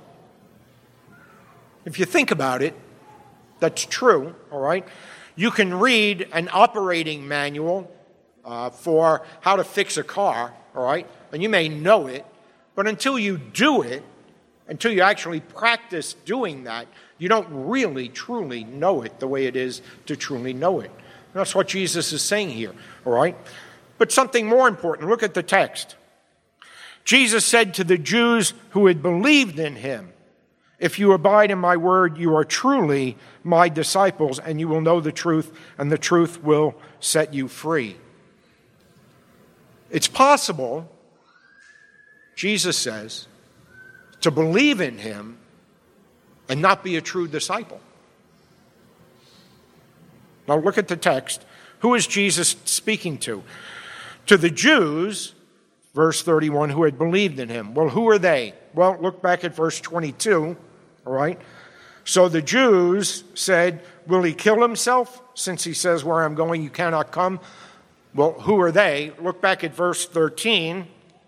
If 1.85 1.99
you 1.99 2.05
think 2.05 2.31
about 2.31 2.63
it, 2.63 2.75
that's 3.61 3.85
true, 3.85 4.35
all 4.51 4.61
right? 4.61 4.87
You 5.37 5.51
can 5.51 5.75
read 5.75 6.29
an 6.33 6.49
operating 6.53 7.29
manual 7.29 7.91
uh, 8.45 8.71
for 8.71 9.23
how 9.41 9.57
to 9.57 9.65
fix 9.65 9.97
a 9.97 10.03
car, 10.03 10.53
all 10.75 10.85
right? 10.85 11.09
And 11.33 11.43
you 11.43 11.49
may 11.49 11.69
know 11.69 12.07
it, 12.07 12.25
but 12.75 12.87
until 12.87 13.19
you 13.19 13.39
do 13.39 13.83
it, 13.83 14.03
until 14.67 14.93
you 14.93 15.03
actually 15.03 15.41
practice 15.41 16.15
doing 16.25 16.65
that, 16.65 16.87
you 17.19 17.29
don't 17.29 17.49
really, 17.51 18.09
truly 18.09 18.65
know 18.65 19.03
it 19.03 19.21
the 19.21 19.29
way 19.29 19.47
it 19.47 19.57
is 19.57 19.83
to 20.07 20.17
truly 20.17 20.53
know 20.53 20.81
it. 20.81 20.91
And 20.91 21.41
that's 21.41 21.55
what 21.55 21.69
Jesus 21.69 22.13
is 22.13 22.23
saying 22.23 22.51
here, 22.51 22.73
all 23.05 23.13
right? 23.13 23.37
But 23.99 24.11
something 24.11 24.47
more 24.47 24.69
important 24.69 25.09
look 25.09 25.23
at 25.23 25.35
the 25.35 25.43
text. 25.43 25.97
Jesus 27.05 27.45
said 27.45 27.75
to 27.75 27.85
the 27.85 27.99
Jews 27.99 28.55
who 28.71 28.87
had 28.87 29.03
believed 29.03 29.59
in 29.59 29.77
him, 29.77 30.13
If 30.79 30.99
you 30.99 31.13
abide 31.13 31.51
in 31.51 31.59
my 31.59 31.77
word, 31.77 32.17
you 32.17 32.35
are 32.35 32.45
truly 32.45 33.17
my 33.43 33.69
disciples, 33.69 34.39
and 34.39 34.59
you 34.59 34.69
will 34.69 34.81
know 34.81 35.01
the 35.01 35.13
truth, 35.13 35.53
and 35.77 35.93
the 35.93 35.99
truth 35.99 36.43
will 36.43 36.75
set 37.01 37.35
you 37.35 37.47
free. 37.47 37.97
It's 39.95 40.09
possible, 40.09 40.91
Jesus 42.35 42.77
says, 42.77 43.29
to 44.23 44.33
believe 44.33 44.81
in 44.81 44.99
him 44.99 45.39
and 46.49 46.61
not 46.61 46.83
be 46.83 46.97
a 46.97 47.01
true 47.01 47.29
disciple. 47.29 47.81
Now 50.49 50.57
look 50.57 50.79
at 50.79 50.89
the 50.89 50.97
text. 50.97 51.47
Who 51.79 51.95
is 51.95 52.09
Jesus 52.09 52.57
speaking 52.65 53.19
to? 53.19 53.45
To 54.27 54.37
the 54.37 54.51
Jews, 54.51 55.33
verse 55.95 56.23
31, 56.23 56.71
who 56.71 56.83
had 56.83 56.99
believed 56.99 57.39
in 57.39 57.49
him. 57.49 57.73
Well, 57.73 57.91
who 57.91 58.09
are 58.09 58.19
they? 58.19 58.55
Well, 58.75 58.99
look 59.01 59.23
back 59.23 59.45
at 59.45 59.55
verse 59.55 59.81
22, 59.81 60.57
all 61.07 61.13
right? 61.13 61.41
So 62.05 62.29
the 62.29 62.43
Jews 62.43 63.23
said, 63.35 63.81
Will 64.09 64.25
he 64.25 64.35
kill 64.35 64.61
himself? 64.61 65.23
Since 65.35 65.63
he 65.63 65.73
says, 65.73 66.03
Where 66.03 66.25
I'm 66.25 66.35
going, 66.35 66.65
you 66.65 66.71
cannot 66.71 67.13
come. 67.13 67.39
Well, 68.15 68.33
who 68.33 68.61
are 68.61 68.71
they? 68.71 69.13
Look 69.21 69.41
back 69.41 69.65
at 69.65 69.75
verse 69.75 70.07
13, 70.07 70.87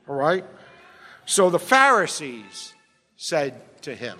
all 0.08 0.14
right? 0.14 0.44
So 1.24 1.50
the 1.50 1.58
Pharisees 1.58 2.74
said 3.16 3.60
to 3.82 3.94
him, 3.94 4.18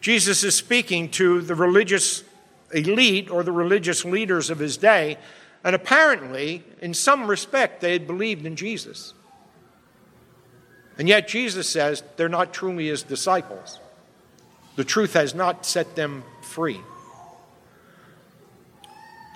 Jesus 0.00 0.42
is 0.42 0.54
speaking 0.54 1.10
to 1.12 1.40
the 1.40 1.54
religious 1.54 2.24
elite 2.72 3.30
or 3.30 3.42
the 3.42 3.52
religious 3.52 4.04
leaders 4.04 4.50
of 4.50 4.58
his 4.58 4.76
day, 4.76 5.16
and 5.64 5.74
apparently, 5.74 6.64
in 6.80 6.94
some 6.94 7.28
respect, 7.28 7.80
they 7.80 7.92
had 7.92 8.06
believed 8.06 8.46
in 8.46 8.56
Jesus. 8.56 9.14
And 10.98 11.08
yet, 11.08 11.28
Jesus 11.28 11.68
says 11.68 12.02
they're 12.16 12.28
not 12.28 12.52
truly 12.52 12.88
his 12.88 13.02
disciples. 13.02 13.80
The 14.76 14.84
truth 14.84 15.14
has 15.14 15.34
not 15.34 15.64
set 15.66 15.94
them 15.94 16.24
free. 16.42 16.80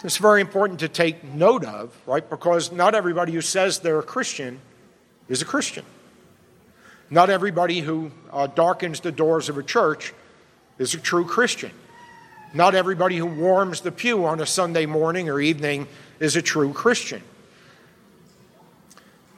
It's 0.04 0.16
very 0.16 0.40
important 0.40 0.80
to 0.80 0.88
take 0.88 1.22
note 1.22 1.64
of, 1.64 1.96
right? 2.06 2.28
Because 2.28 2.72
not 2.72 2.94
everybody 2.96 3.32
who 3.32 3.40
says 3.40 3.78
they're 3.78 4.00
a 4.00 4.02
Christian 4.02 4.60
is 5.28 5.42
a 5.42 5.44
Christian. 5.44 5.84
Not 7.08 7.30
everybody 7.30 7.80
who 7.80 8.10
uh, 8.32 8.48
darkens 8.48 9.00
the 9.00 9.12
doors 9.12 9.48
of 9.48 9.58
a 9.58 9.62
church 9.62 10.12
is 10.78 10.94
a 10.94 10.98
true 10.98 11.24
Christian. 11.24 11.70
Not 12.52 12.74
everybody 12.74 13.16
who 13.16 13.26
warms 13.26 13.82
the 13.82 13.92
pew 13.92 14.24
on 14.26 14.40
a 14.40 14.46
Sunday 14.46 14.86
morning 14.86 15.28
or 15.28 15.40
evening 15.40 15.86
is 16.18 16.34
a 16.34 16.42
true 16.42 16.72
Christian. 16.72 17.22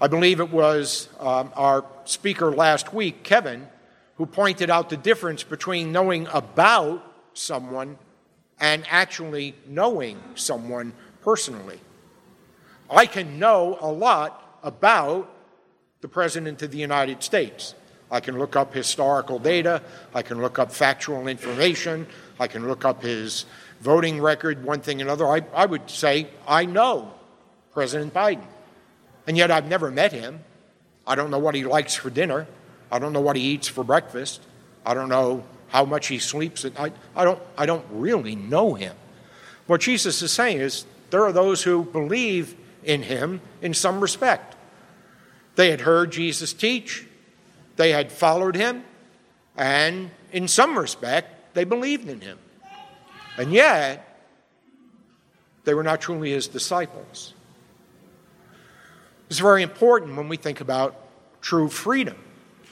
I 0.00 0.08
believe 0.08 0.40
it 0.40 0.50
was 0.50 1.08
um, 1.20 1.52
our 1.56 1.84
speaker 2.06 2.50
last 2.50 2.94
week, 2.94 3.22
Kevin, 3.22 3.68
who 4.16 4.24
pointed 4.24 4.70
out 4.70 4.88
the 4.88 4.96
difference 4.96 5.42
between 5.42 5.92
knowing 5.92 6.26
about 6.32 7.04
someone 7.34 7.98
and 8.64 8.82
actually 8.88 9.54
knowing 9.66 10.18
someone 10.36 10.94
personally. 11.20 11.78
I 12.88 13.04
can 13.04 13.38
know 13.38 13.76
a 13.78 13.92
lot 13.92 14.58
about 14.62 15.30
the 16.00 16.08
President 16.08 16.62
of 16.62 16.70
the 16.70 16.78
United 16.78 17.22
States. 17.22 17.74
I 18.10 18.20
can 18.20 18.38
look 18.38 18.56
up 18.56 18.72
historical 18.72 19.38
data, 19.38 19.82
I 20.14 20.22
can 20.22 20.40
look 20.40 20.58
up 20.58 20.72
factual 20.72 21.28
information, 21.28 22.06
I 22.40 22.46
can 22.46 22.66
look 22.66 22.86
up 22.86 23.02
his 23.02 23.44
voting 23.82 24.18
record, 24.18 24.64
one 24.64 24.80
thing 24.80 25.02
another. 25.02 25.26
I, 25.26 25.42
I 25.54 25.66
would 25.66 25.90
say 25.90 26.28
I 26.48 26.64
know 26.64 27.12
President 27.74 28.14
Biden. 28.14 28.46
And 29.26 29.36
yet 29.36 29.50
I've 29.50 29.68
never 29.68 29.90
met 29.90 30.12
him. 30.12 30.40
I 31.06 31.16
don't 31.16 31.30
know 31.30 31.38
what 31.38 31.54
he 31.54 31.66
likes 31.66 31.94
for 31.94 32.08
dinner. 32.08 32.46
I 32.90 32.98
don't 32.98 33.12
know 33.12 33.20
what 33.20 33.36
he 33.36 33.42
eats 33.42 33.68
for 33.68 33.84
breakfast. 33.84 34.40
I 34.86 34.94
don't 34.94 35.10
know 35.10 35.44
how 35.74 35.84
much 35.84 36.06
he 36.06 36.20
sleeps 36.20 36.64
at 36.64 36.72
night. 36.78 36.94
I 37.16 37.24
don't, 37.24 37.42
I 37.58 37.66
don't 37.66 37.84
really 37.90 38.36
know 38.36 38.74
him. 38.74 38.94
What 39.66 39.80
Jesus 39.80 40.22
is 40.22 40.30
saying 40.30 40.60
is 40.60 40.86
there 41.10 41.24
are 41.24 41.32
those 41.32 41.64
who 41.64 41.82
believe 41.82 42.54
in 42.84 43.02
him 43.02 43.40
in 43.60 43.74
some 43.74 44.00
respect. 44.00 44.54
They 45.56 45.72
had 45.72 45.80
heard 45.80 46.12
Jesus 46.12 46.52
teach, 46.52 47.08
they 47.74 47.90
had 47.90 48.12
followed 48.12 48.54
him, 48.54 48.84
and 49.56 50.12
in 50.30 50.46
some 50.46 50.78
respect, 50.78 51.54
they 51.54 51.64
believed 51.64 52.08
in 52.08 52.20
him. 52.20 52.38
And 53.36 53.52
yet, 53.52 54.16
they 55.64 55.74
were 55.74 55.82
not 55.82 56.00
truly 56.00 56.30
his 56.30 56.46
disciples. 56.46 57.34
It's 59.28 59.40
very 59.40 59.64
important 59.64 60.16
when 60.16 60.28
we 60.28 60.36
think 60.36 60.60
about 60.60 60.94
true 61.40 61.68
freedom, 61.68 62.16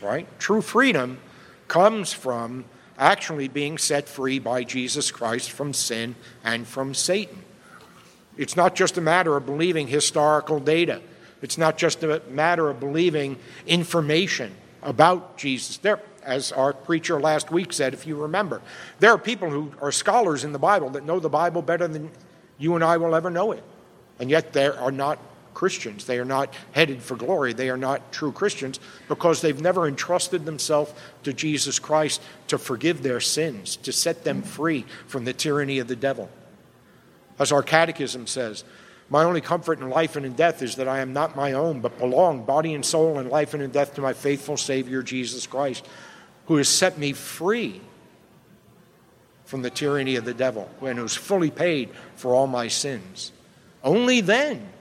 right? 0.00 0.28
True 0.38 0.62
freedom 0.62 1.18
comes 1.66 2.12
from 2.12 2.64
actually 2.98 3.48
being 3.48 3.78
set 3.78 4.08
free 4.08 4.38
by 4.38 4.64
Jesus 4.64 5.10
Christ 5.10 5.50
from 5.50 5.72
sin 5.72 6.14
and 6.44 6.66
from 6.66 6.94
Satan. 6.94 7.42
It's 8.36 8.56
not 8.56 8.74
just 8.74 8.96
a 8.96 9.00
matter 9.00 9.36
of 9.36 9.46
believing 9.46 9.86
historical 9.86 10.60
data. 10.60 11.00
It's 11.42 11.58
not 11.58 11.76
just 11.76 12.02
a 12.02 12.22
matter 12.30 12.70
of 12.70 12.80
believing 12.80 13.36
information 13.66 14.54
about 14.82 15.36
Jesus. 15.36 15.78
There, 15.78 16.00
as 16.22 16.52
our 16.52 16.72
preacher 16.72 17.20
last 17.20 17.50
week 17.50 17.72
said, 17.72 17.94
if 17.94 18.06
you 18.06 18.16
remember, 18.16 18.62
there 19.00 19.10
are 19.10 19.18
people 19.18 19.50
who 19.50 19.72
are 19.80 19.92
scholars 19.92 20.44
in 20.44 20.52
the 20.52 20.58
Bible 20.58 20.90
that 20.90 21.04
know 21.04 21.20
the 21.20 21.28
Bible 21.28 21.62
better 21.62 21.88
than 21.88 22.10
you 22.58 22.74
and 22.74 22.84
I 22.84 22.96
will 22.96 23.14
ever 23.14 23.30
know 23.30 23.52
it. 23.52 23.64
And 24.18 24.30
yet 24.30 24.52
they 24.52 24.66
are 24.66 24.92
not 24.92 25.18
Christians. 25.62 26.06
They 26.06 26.18
are 26.18 26.24
not 26.24 26.52
headed 26.72 27.00
for 27.00 27.14
glory. 27.14 27.52
They 27.52 27.70
are 27.70 27.76
not 27.76 28.10
true 28.10 28.32
Christians 28.32 28.80
because 29.06 29.40
they've 29.40 29.60
never 29.60 29.86
entrusted 29.86 30.44
themselves 30.44 30.92
to 31.22 31.32
Jesus 31.32 31.78
Christ 31.78 32.20
to 32.48 32.58
forgive 32.58 33.04
their 33.04 33.20
sins, 33.20 33.76
to 33.76 33.92
set 33.92 34.24
them 34.24 34.42
free 34.42 34.84
from 35.06 35.24
the 35.24 35.32
tyranny 35.32 35.78
of 35.78 35.86
the 35.86 35.94
devil. 35.94 36.28
As 37.38 37.52
our 37.52 37.62
catechism 37.62 38.26
says, 38.26 38.64
my 39.08 39.22
only 39.22 39.40
comfort 39.40 39.78
in 39.78 39.88
life 39.88 40.16
and 40.16 40.26
in 40.26 40.32
death 40.32 40.62
is 40.62 40.74
that 40.74 40.88
I 40.88 40.98
am 40.98 41.12
not 41.12 41.36
my 41.36 41.52
own, 41.52 41.80
but 41.80 41.96
belong, 41.96 42.44
body 42.44 42.74
and 42.74 42.84
soul, 42.84 43.20
in 43.20 43.28
life 43.28 43.54
and 43.54 43.62
in 43.62 43.70
death, 43.70 43.94
to 43.94 44.00
my 44.00 44.14
faithful 44.14 44.56
Savior, 44.56 45.00
Jesus 45.00 45.46
Christ, 45.46 45.86
who 46.46 46.56
has 46.56 46.68
set 46.68 46.98
me 46.98 47.12
free 47.12 47.80
from 49.44 49.62
the 49.62 49.70
tyranny 49.70 50.16
of 50.16 50.24
the 50.24 50.34
devil 50.34 50.68
and 50.80 50.98
who's 50.98 51.14
fully 51.14 51.52
paid 51.52 51.90
for 52.16 52.34
all 52.34 52.48
my 52.48 52.66
sins. 52.66 53.30
Only 53.84 54.20
then 54.20 54.71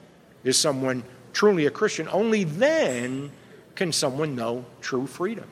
is 0.43 0.57
someone 0.57 1.03
truly 1.33 1.65
a 1.65 1.71
Christian. 1.71 2.07
Only 2.12 2.43
then 2.43 3.31
can 3.75 3.91
someone 3.91 4.36
know 4.36 4.65
true 4.81 5.07
freedom. 5.07 5.48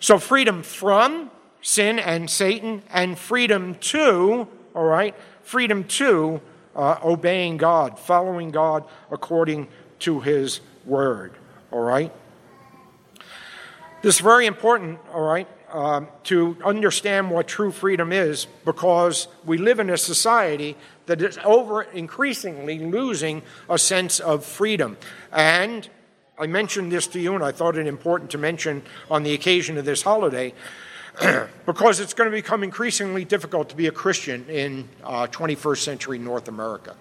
So, 0.00 0.18
freedom 0.18 0.62
from 0.62 1.30
sin 1.60 1.98
and 1.98 2.28
Satan, 2.30 2.82
and 2.90 3.18
freedom 3.18 3.74
to, 3.76 4.48
all 4.74 4.84
right, 4.84 5.14
freedom 5.42 5.84
to 5.84 6.40
uh, 6.74 6.96
obeying 7.04 7.56
God, 7.56 7.98
following 7.98 8.50
God 8.50 8.84
according 9.10 9.68
to 10.00 10.20
his 10.20 10.60
word, 10.86 11.32
all 11.70 11.82
right? 11.82 12.12
This 14.02 14.16
is 14.16 14.20
very 14.20 14.46
important, 14.46 14.98
all 15.12 15.22
right, 15.22 15.46
um, 15.72 16.08
to 16.24 16.56
understand 16.64 17.30
what 17.30 17.48
true 17.48 17.70
freedom 17.70 18.12
is 18.12 18.46
because 18.64 19.28
we 19.44 19.58
live 19.58 19.78
in 19.78 19.90
a 19.90 19.96
society 19.96 20.76
that 21.06 21.22
is 21.22 21.38
over 21.44 21.82
increasingly 21.82 22.78
losing 22.78 23.42
a 23.68 23.78
sense 23.78 24.20
of 24.20 24.44
freedom. 24.44 24.96
And 25.32 25.88
I 26.38 26.46
mentioned 26.46 26.90
this 26.90 27.06
to 27.08 27.20
you, 27.20 27.34
and 27.34 27.44
I 27.44 27.52
thought 27.52 27.76
it 27.76 27.86
important 27.86 28.30
to 28.30 28.38
mention 28.38 28.82
on 29.10 29.22
the 29.22 29.34
occasion 29.34 29.76
of 29.76 29.84
this 29.84 30.02
holiday 30.02 30.54
because 31.66 32.00
it's 32.00 32.14
going 32.14 32.30
to 32.30 32.34
become 32.34 32.62
increasingly 32.62 33.24
difficult 33.24 33.68
to 33.68 33.76
be 33.76 33.86
a 33.88 33.90
Christian 33.92 34.48
in 34.48 34.88
uh, 35.04 35.26
21st 35.26 35.78
century 35.78 36.18
North 36.18 36.48
America. 36.48 36.96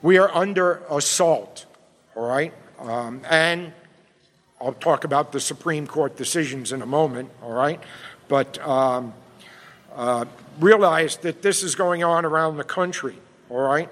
We 0.00 0.16
are 0.18 0.34
under 0.34 0.82
assault, 0.90 1.66
all 2.14 2.26
right? 2.26 2.54
Um, 2.78 3.22
and 3.28 3.72
I'll 4.60 4.72
talk 4.72 5.04
about 5.04 5.30
the 5.30 5.40
Supreme 5.40 5.86
Court 5.86 6.16
decisions 6.16 6.72
in 6.72 6.82
a 6.82 6.86
moment, 6.86 7.30
all 7.42 7.52
right? 7.52 7.80
But 8.26 8.58
um, 8.66 9.14
uh, 9.94 10.24
realize 10.58 11.16
that 11.18 11.42
this 11.42 11.62
is 11.62 11.76
going 11.76 12.02
on 12.02 12.24
around 12.24 12.56
the 12.56 12.64
country, 12.64 13.16
all 13.50 13.60
right? 13.60 13.88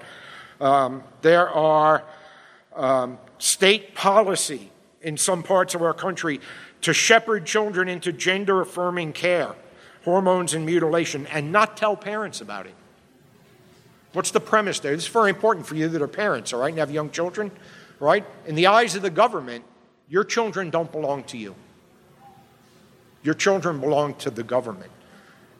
Um, 0.60 1.04
there 1.22 1.48
are 1.48 2.02
um, 2.74 3.18
state 3.38 3.94
policy 3.94 4.70
in 5.02 5.16
some 5.16 5.44
parts 5.44 5.74
of 5.74 5.82
our 5.82 5.94
country 5.94 6.40
to 6.80 6.92
shepherd 6.92 7.46
children 7.46 7.88
into 7.88 8.12
gender 8.12 8.60
affirming 8.60 9.12
care, 9.12 9.54
hormones 10.04 10.52
and 10.52 10.66
mutilation, 10.66 11.26
and 11.28 11.52
not 11.52 11.76
tell 11.76 11.96
parents 11.96 12.40
about 12.40 12.66
it. 12.66 12.74
What's 14.14 14.32
the 14.32 14.40
premise 14.40 14.80
there? 14.80 14.96
This 14.96 15.04
is 15.04 15.10
very 15.10 15.30
important 15.30 15.66
for 15.66 15.76
you 15.76 15.88
that 15.88 16.02
are 16.02 16.08
parents, 16.08 16.52
all 16.52 16.60
right, 16.60 16.70
and 16.70 16.78
have 16.78 16.90
young 16.90 17.10
children, 17.10 17.52
right? 18.00 18.24
In 18.46 18.56
the 18.56 18.66
eyes 18.66 18.96
of 18.96 19.02
the 19.02 19.10
government, 19.10 19.64
your 20.08 20.24
children 20.24 20.70
don't 20.70 20.90
belong 20.92 21.24
to 21.24 21.38
you. 21.38 21.54
Your 23.22 23.34
children 23.34 23.80
belong 23.80 24.14
to 24.16 24.30
the 24.30 24.42
government. 24.42 24.90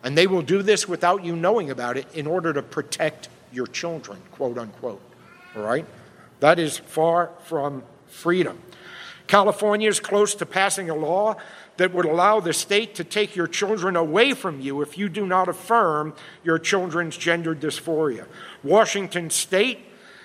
And 0.04 0.16
they 0.16 0.26
will 0.26 0.42
do 0.42 0.62
this 0.62 0.88
without 0.88 1.24
you 1.24 1.34
knowing 1.34 1.70
about 1.70 1.96
it 1.96 2.06
in 2.14 2.26
order 2.26 2.52
to 2.52 2.62
protect 2.62 3.28
your 3.52 3.66
children, 3.66 4.18
quote 4.30 4.56
unquote. 4.56 5.00
All 5.56 5.62
right? 5.62 5.84
That 6.40 6.58
is 6.58 6.78
far 6.78 7.30
from 7.44 7.82
freedom. 8.06 8.60
California 9.26 9.88
is 9.88 9.98
close 9.98 10.34
to 10.36 10.46
passing 10.46 10.88
a 10.90 10.94
law 10.94 11.36
that 11.76 11.92
would 11.92 12.06
allow 12.06 12.40
the 12.40 12.52
state 12.52 12.94
to 12.94 13.04
take 13.04 13.34
your 13.34 13.46
children 13.46 13.96
away 13.96 14.32
from 14.32 14.60
you 14.60 14.80
if 14.82 14.96
you 14.96 15.08
do 15.08 15.26
not 15.26 15.48
affirm 15.48 16.14
your 16.44 16.58
children's 16.58 17.16
gender 17.16 17.54
dysphoria. 17.54 18.26
Washington 18.62 19.28
state 19.30 19.80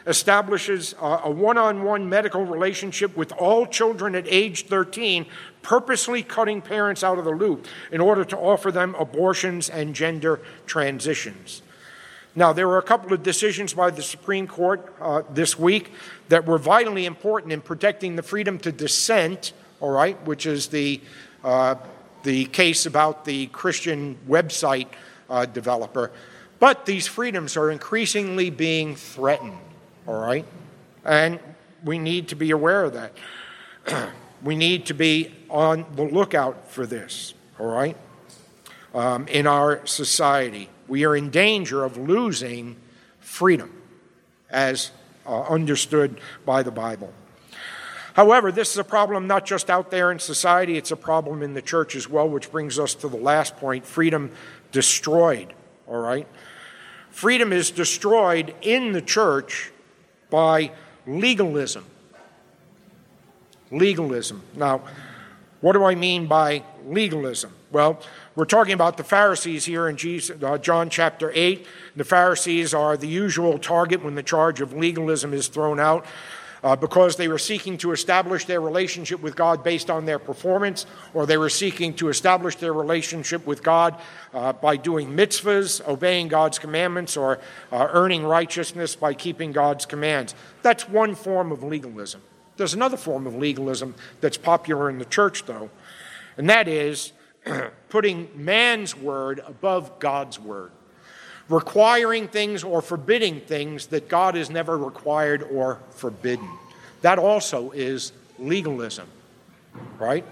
establishes 0.06 0.96
a 1.00 1.30
one 1.30 1.58
on 1.58 1.84
one 1.84 2.10
medical 2.10 2.46
relationship 2.46 3.16
with 3.16 3.32
all 3.34 3.66
children 3.66 4.16
at 4.16 4.26
age 4.28 4.66
13, 4.66 5.26
purposely 5.62 6.24
cutting 6.24 6.62
parents 6.62 7.04
out 7.04 7.20
of 7.20 7.26
the 7.26 7.32
loop 7.32 7.68
in 7.92 8.02
order 8.02 8.26
to 8.26 8.38
offer 8.38 8.72
them 8.72 8.96
abortions 8.96 9.70
and 9.70 9.94
gender 9.94 10.40
transitions. 10.66 11.62
Now, 12.34 12.54
there 12.54 12.68
were 12.68 12.78
a 12.78 12.84
couple 12.84 13.12
of 13.14 13.24
decisions 13.24 13.74
by 13.74 13.92
the 13.92 14.02
Supreme 14.02 14.48
Court 14.48 14.94
uh, 15.02 15.24
this 15.30 15.60
week 15.60 15.92
that 16.30 16.46
were 16.46 16.58
vitally 16.58 17.06
important 17.06 17.52
in 17.52 17.60
protecting 17.60 18.16
the 18.16 18.24
freedom 18.24 18.58
to 18.60 18.72
dissent, 18.72 19.52
all 19.82 19.92
right, 19.92 20.22
which 20.26 20.46
is 20.46 20.68
the, 20.68 21.02
uh, 21.44 21.76
the 22.24 22.46
case 22.46 22.86
about 22.86 23.26
the 23.26 23.48
Christian 23.48 24.18
website 24.30 24.88
uh, 25.30 25.46
developer. 25.46 26.10
But 26.60 26.86
these 26.86 27.06
freedoms 27.06 27.58
are 27.58 27.70
increasingly 27.70 28.50
being 28.50 28.96
threatened 28.96 29.58
all 30.12 30.20
right? 30.20 30.46
And 31.06 31.40
we 31.86 31.98
need 31.98 32.28
to 32.28 32.36
be 32.36 32.52
aware 32.52 32.84
of 32.84 32.94
that. 32.94 33.14
we 34.44 34.58
need 34.58 34.88
to 34.88 34.94
be 34.94 35.34
on 35.50 35.86
the 35.96 36.04
lookout 36.04 36.70
for 36.70 36.86
this, 36.86 37.34
all 37.58 37.68
right? 37.68 37.96
Um, 38.94 39.26
in 39.30 39.48
our 39.48 39.86
society, 39.86 40.70
we 40.90 41.06
are 41.06 41.16
in 41.16 41.30
danger 41.30 41.86
of 41.86 41.96
losing 41.96 42.76
freedom 43.22 43.72
as 44.50 44.92
uh, 45.26 45.44
understood 45.44 46.20
by 46.46 46.62
the 46.62 46.72
Bible. 46.72 47.14
However, 48.14 48.52
this 48.52 48.72
is 48.72 48.78
a 48.78 48.84
problem 48.84 49.28
not 49.28 49.46
just 49.46 49.70
out 49.70 49.92
there 49.92 50.12
in 50.12 50.20
society, 50.20 50.76
it's 50.76 50.92
a 50.92 50.98
problem 50.98 51.42
in 51.42 51.54
the 51.54 51.62
church 51.62 51.96
as 51.96 52.10
well, 52.10 52.28
which 52.28 52.52
brings 52.52 52.78
us 52.78 52.94
to 52.96 53.08
the 53.08 53.16
last 53.16 53.56
point 53.56 53.86
freedom 53.86 54.32
destroyed, 54.74 55.54
all 55.88 56.02
right? 56.02 56.28
Freedom 57.12 57.54
is 57.54 57.72
destroyed 57.72 58.54
in 58.62 58.92
the 58.92 59.02
church 59.02 59.71
by 60.32 60.72
legalism. 61.06 61.86
Legalism. 63.70 64.42
Now, 64.56 64.82
what 65.62 65.74
do 65.74 65.84
I 65.84 65.94
mean 65.94 66.26
by 66.26 66.64
legalism? 66.88 67.54
Well, 67.72 68.02
we're 68.36 68.46
talking 68.46 68.74
about 68.74 68.98
the 68.98 69.04
Pharisees 69.04 69.66
here 69.66 69.88
in 69.88 69.96
Jesus, 69.96 70.42
uh, 70.42 70.58
John 70.58 70.90
chapter 70.90 71.32
8. 71.34 71.66
The 71.96 72.04
Pharisees 72.04 72.74
are 72.74 72.98
the 72.98 73.08
usual 73.08 73.60
target 73.60 74.04
when 74.04 74.16
the 74.16 74.24
charge 74.24 74.60
of 74.60 74.74
legalism 74.74 75.34
is 75.34 75.48
thrown 75.48 75.80
out. 75.80 76.06
Uh, 76.64 76.76
because 76.76 77.16
they 77.16 77.28
were 77.28 77.38
seeking 77.38 77.78
to 77.78 77.92
establish 77.92 78.46
their 78.46 78.62
relationship 78.62 79.22
with 79.22 79.36
God 79.36 79.64
based 79.64 79.90
on 79.90 80.06
their 80.06 80.20
performance, 80.20 80.86
or 81.14 81.26
they 81.26 81.38
were 81.38 81.50
seeking 81.50 81.94
to 81.96 82.10
establish 82.10 82.56
their 82.56 82.74
relationship 82.74 83.46
with 83.46 83.64
God 83.64 84.00
uh, 84.34 84.54
by 84.54 84.78
doing 84.78 85.10
mitzvahs, 85.10 85.86
obeying 85.88 86.28
God's 86.28 86.60
commandments, 86.60 87.18
or 87.18 87.40
uh, 87.72 87.88
earning 87.92 88.24
righteousness 88.24 88.96
by 88.96 89.14
keeping 89.14 89.52
God's 89.52 89.86
commands. 89.86 90.36
That's 90.62 90.88
one 90.88 91.16
form 91.16 91.52
of 91.52 91.64
legalism. 91.64 92.22
There's 92.58 92.74
another 92.74 92.98
form 92.98 93.26
of 93.26 93.36
legalism 93.36 93.96
that's 94.20 94.38
popular 94.38 94.90
in 94.90 95.00
the 95.00 95.06
church, 95.06 95.46
though, 95.46 95.70
and 96.38 96.50
that 96.50 96.68
is 96.68 97.14
putting 97.90 98.30
man's 98.36 98.96
word 98.96 99.42
above 99.48 100.00
God's 100.00 100.40
word 100.40 100.72
requiring 101.50 102.28
things 102.28 102.64
or 102.64 102.82
forbidding 102.82 103.42
things 103.42 103.88
that 103.88 104.08
God 104.08 104.36
has 104.36 104.50
never 104.50 104.78
required 104.78 105.44
or 105.44 105.80
forbidden. 105.92 106.50
That 107.02 107.20
also 107.20 107.72
is 107.72 108.12
legalism, 108.40 109.08
right? 110.00 110.26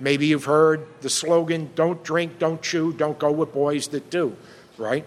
Maybe 0.00 0.26
you've 0.26 0.44
heard 0.44 0.86
the 1.00 1.10
slogan, 1.10 1.70
don't 1.74 2.02
drink, 2.02 2.38
don't 2.38 2.60
chew, 2.60 2.92
don't 2.92 3.18
go 3.18 3.30
with 3.30 3.52
boys 3.52 3.88
that 3.88 4.10
do, 4.10 4.36
right? 4.76 5.04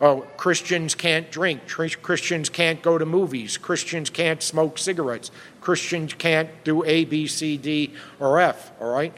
Oh, 0.00 0.20
Christians 0.36 0.94
can't 0.94 1.30
drink. 1.30 1.66
Christians 1.66 2.48
can't 2.48 2.82
go 2.82 2.98
to 2.98 3.06
movies. 3.06 3.56
Christians 3.56 4.10
can't 4.10 4.42
smoke 4.42 4.76
cigarettes. 4.76 5.30
Christians 5.60 6.14
can't 6.14 6.50
do 6.64 6.84
A, 6.84 7.04
B, 7.04 7.26
C, 7.26 7.56
D, 7.56 7.94
or 8.20 8.40
F, 8.40 8.72
all 8.80 8.92
right? 8.92 9.14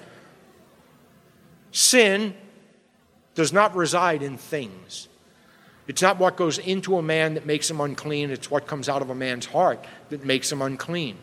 Sin 1.73 2.35
does 3.35 3.53
not 3.53 3.75
reside 3.75 4.23
in 4.23 4.39
things. 4.39 5.09
It's 5.87 6.03
not 6.03 6.19
what 6.19 6.37
goes 6.37 6.59
into 6.59 6.99
a 6.99 7.03
man 7.03 7.35
that 7.35 7.47
makes 7.47 7.71
him 7.71 7.81
unclean, 7.81 8.31
it's 8.31 8.51
what 8.51 8.67
comes 8.67 8.89
out 8.89 9.03
of 9.03 9.11
a 9.11 9.15
man's 9.15 9.47
heart 9.47 9.85
that 10.11 10.25
makes 10.25 10.51
him 10.51 10.63
unclean. 10.63 11.17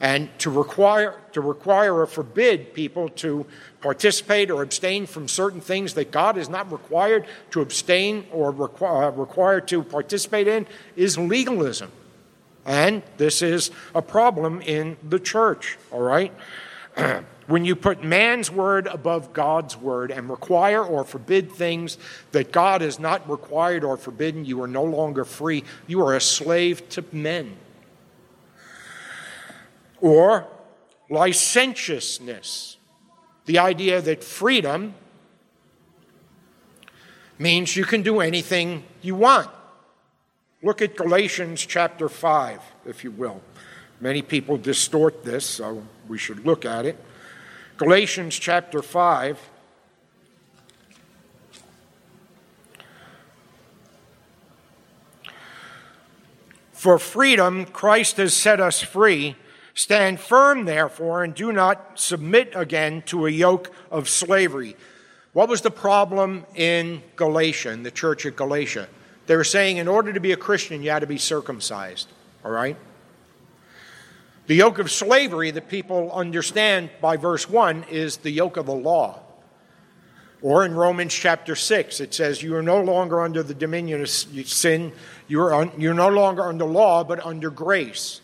And 0.00 0.30
to 0.38 0.50
require, 0.50 1.16
to 1.32 1.40
require 1.40 2.00
or 2.00 2.06
forbid 2.06 2.72
people 2.72 3.08
to 3.10 3.46
participate 3.80 4.50
or 4.50 4.62
abstain 4.62 5.06
from 5.06 5.26
certain 5.26 5.60
things 5.60 5.94
that 5.94 6.12
God 6.12 6.36
is 6.36 6.48
not 6.48 6.70
required 6.70 7.26
to 7.50 7.60
abstain 7.60 8.26
or 8.30 8.52
require, 8.52 9.08
uh, 9.08 9.10
required 9.10 9.66
to 9.68 9.82
participate 9.82 10.46
in 10.46 10.66
is 10.94 11.18
legalism. 11.18 11.90
And 12.64 13.02
this 13.16 13.42
is 13.42 13.72
a 13.94 14.02
problem 14.02 14.60
in 14.60 14.96
the 15.02 15.18
church, 15.18 15.78
all 15.90 16.02
right? 16.02 16.32
When 17.48 17.64
you 17.64 17.76
put 17.76 18.04
man's 18.04 18.50
word 18.50 18.86
above 18.86 19.32
God's 19.32 19.74
word 19.74 20.10
and 20.10 20.28
require 20.28 20.84
or 20.84 21.02
forbid 21.02 21.50
things 21.50 21.96
that 22.32 22.52
God 22.52 22.82
has 22.82 22.98
not 22.98 23.28
required 23.28 23.84
or 23.84 23.96
forbidden, 23.96 24.44
you 24.44 24.62
are 24.62 24.68
no 24.68 24.84
longer 24.84 25.24
free. 25.24 25.64
You 25.86 26.06
are 26.06 26.14
a 26.14 26.20
slave 26.20 26.86
to 26.90 27.02
men. 27.10 27.56
Or 30.02 30.46
licentiousness, 31.08 32.76
the 33.46 33.58
idea 33.58 34.02
that 34.02 34.22
freedom 34.22 34.94
means 37.38 37.76
you 37.76 37.84
can 37.86 38.02
do 38.02 38.20
anything 38.20 38.84
you 39.00 39.14
want. 39.14 39.48
Look 40.62 40.82
at 40.82 40.96
Galatians 40.96 41.64
chapter 41.64 42.10
5, 42.10 42.60
if 42.84 43.04
you 43.04 43.10
will. 43.10 43.40
Many 44.02 44.20
people 44.20 44.58
distort 44.58 45.24
this, 45.24 45.46
so 45.46 45.82
we 46.08 46.18
should 46.18 46.44
look 46.44 46.66
at 46.66 46.84
it. 46.84 47.02
Galatians 47.78 48.36
chapter 48.36 48.82
5. 48.82 49.38
For 56.72 56.98
freedom, 56.98 57.64
Christ 57.66 58.16
has 58.16 58.34
set 58.34 58.60
us 58.60 58.82
free. 58.82 59.36
Stand 59.74 60.18
firm, 60.18 60.64
therefore, 60.64 61.22
and 61.22 61.32
do 61.32 61.52
not 61.52 62.00
submit 62.00 62.50
again 62.56 63.02
to 63.02 63.26
a 63.26 63.30
yoke 63.30 63.72
of 63.92 64.08
slavery. 64.08 64.74
What 65.32 65.48
was 65.48 65.60
the 65.60 65.70
problem 65.70 66.46
in 66.56 67.00
Galatia, 67.14 67.70
in 67.70 67.84
the 67.84 67.92
church 67.92 68.26
at 68.26 68.34
Galatia? 68.34 68.88
They 69.28 69.36
were 69.36 69.44
saying 69.44 69.76
in 69.76 69.86
order 69.86 70.12
to 70.12 70.18
be 70.18 70.32
a 70.32 70.36
Christian, 70.36 70.82
you 70.82 70.90
had 70.90 71.00
to 71.00 71.06
be 71.06 71.18
circumcised, 71.18 72.08
all 72.44 72.50
right? 72.50 72.76
The 74.48 74.54
yoke 74.54 74.78
of 74.78 74.90
slavery 74.90 75.50
that 75.50 75.68
people 75.68 76.10
understand 76.10 76.88
by 77.02 77.18
verse 77.18 77.50
1 77.50 77.84
is 77.90 78.16
the 78.16 78.30
yoke 78.30 78.56
of 78.56 78.64
the 78.64 78.72
law. 78.72 79.20
Or 80.40 80.64
in 80.64 80.74
Romans 80.74 81.12
chapter 81.12 81.54
6, 81.54 82.00
it 82.00 82.14
says, 82.14 82.42
You 82.42 82.56
are 82.56 82.62
no 82.62 82.80
longer 82.80 83.20
under 83.20 83.42
the 83.42 83.52
dominion 83.52 84.00
of 84.00 84.08
sin, 84.08 84.92
you're, 85.26 85.54
un- 85.54 85.72
you're 85.76 85.92
no 85.92 86.08
longer 86.08 86.44
under 86.44 86.64
law, 86.64 87.04
but 87.04 87.24
under 87.26 87.50
grace. 87.50 88.22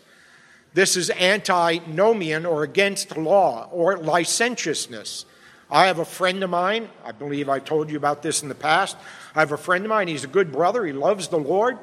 This 0.73 0.97
is 0.97 1.11
antinomian 1.11 2.47
or 2.47 2.63
against 2.63 3.15
law 3.15 3.69
or 3.71 3.95
licentiousness. 3.95 5.25
I 5.69 5.85
have 5.85 5.99
a 5.99 6.05
friend 6.05 6.43
of 6.43 6.49
mine, 6.49 6.89
I 7.03 7.11
believe 7.11 7.49
I 7.49 7.59
told 7.59 7.91
you 7.91 7.97
about 7.97 8.23
this 8.23 8.41
in 8.41 8.49
the 8.49 8.55
past. 8.55 8.97
I 9.35 9.41
have 9.41 9.51
a 9.51 9.57
friend 9.57 9.85
of 9.85 9.89
mine, 9.89 10.07
he's 10.07 10.23
a 10.23 10.27
good 10.27 10.51
brother, 10.51 10.87
he 10.87 10.91
loves 10.91 11.27
the 11.27 11.37
Lord, 11.37 11.77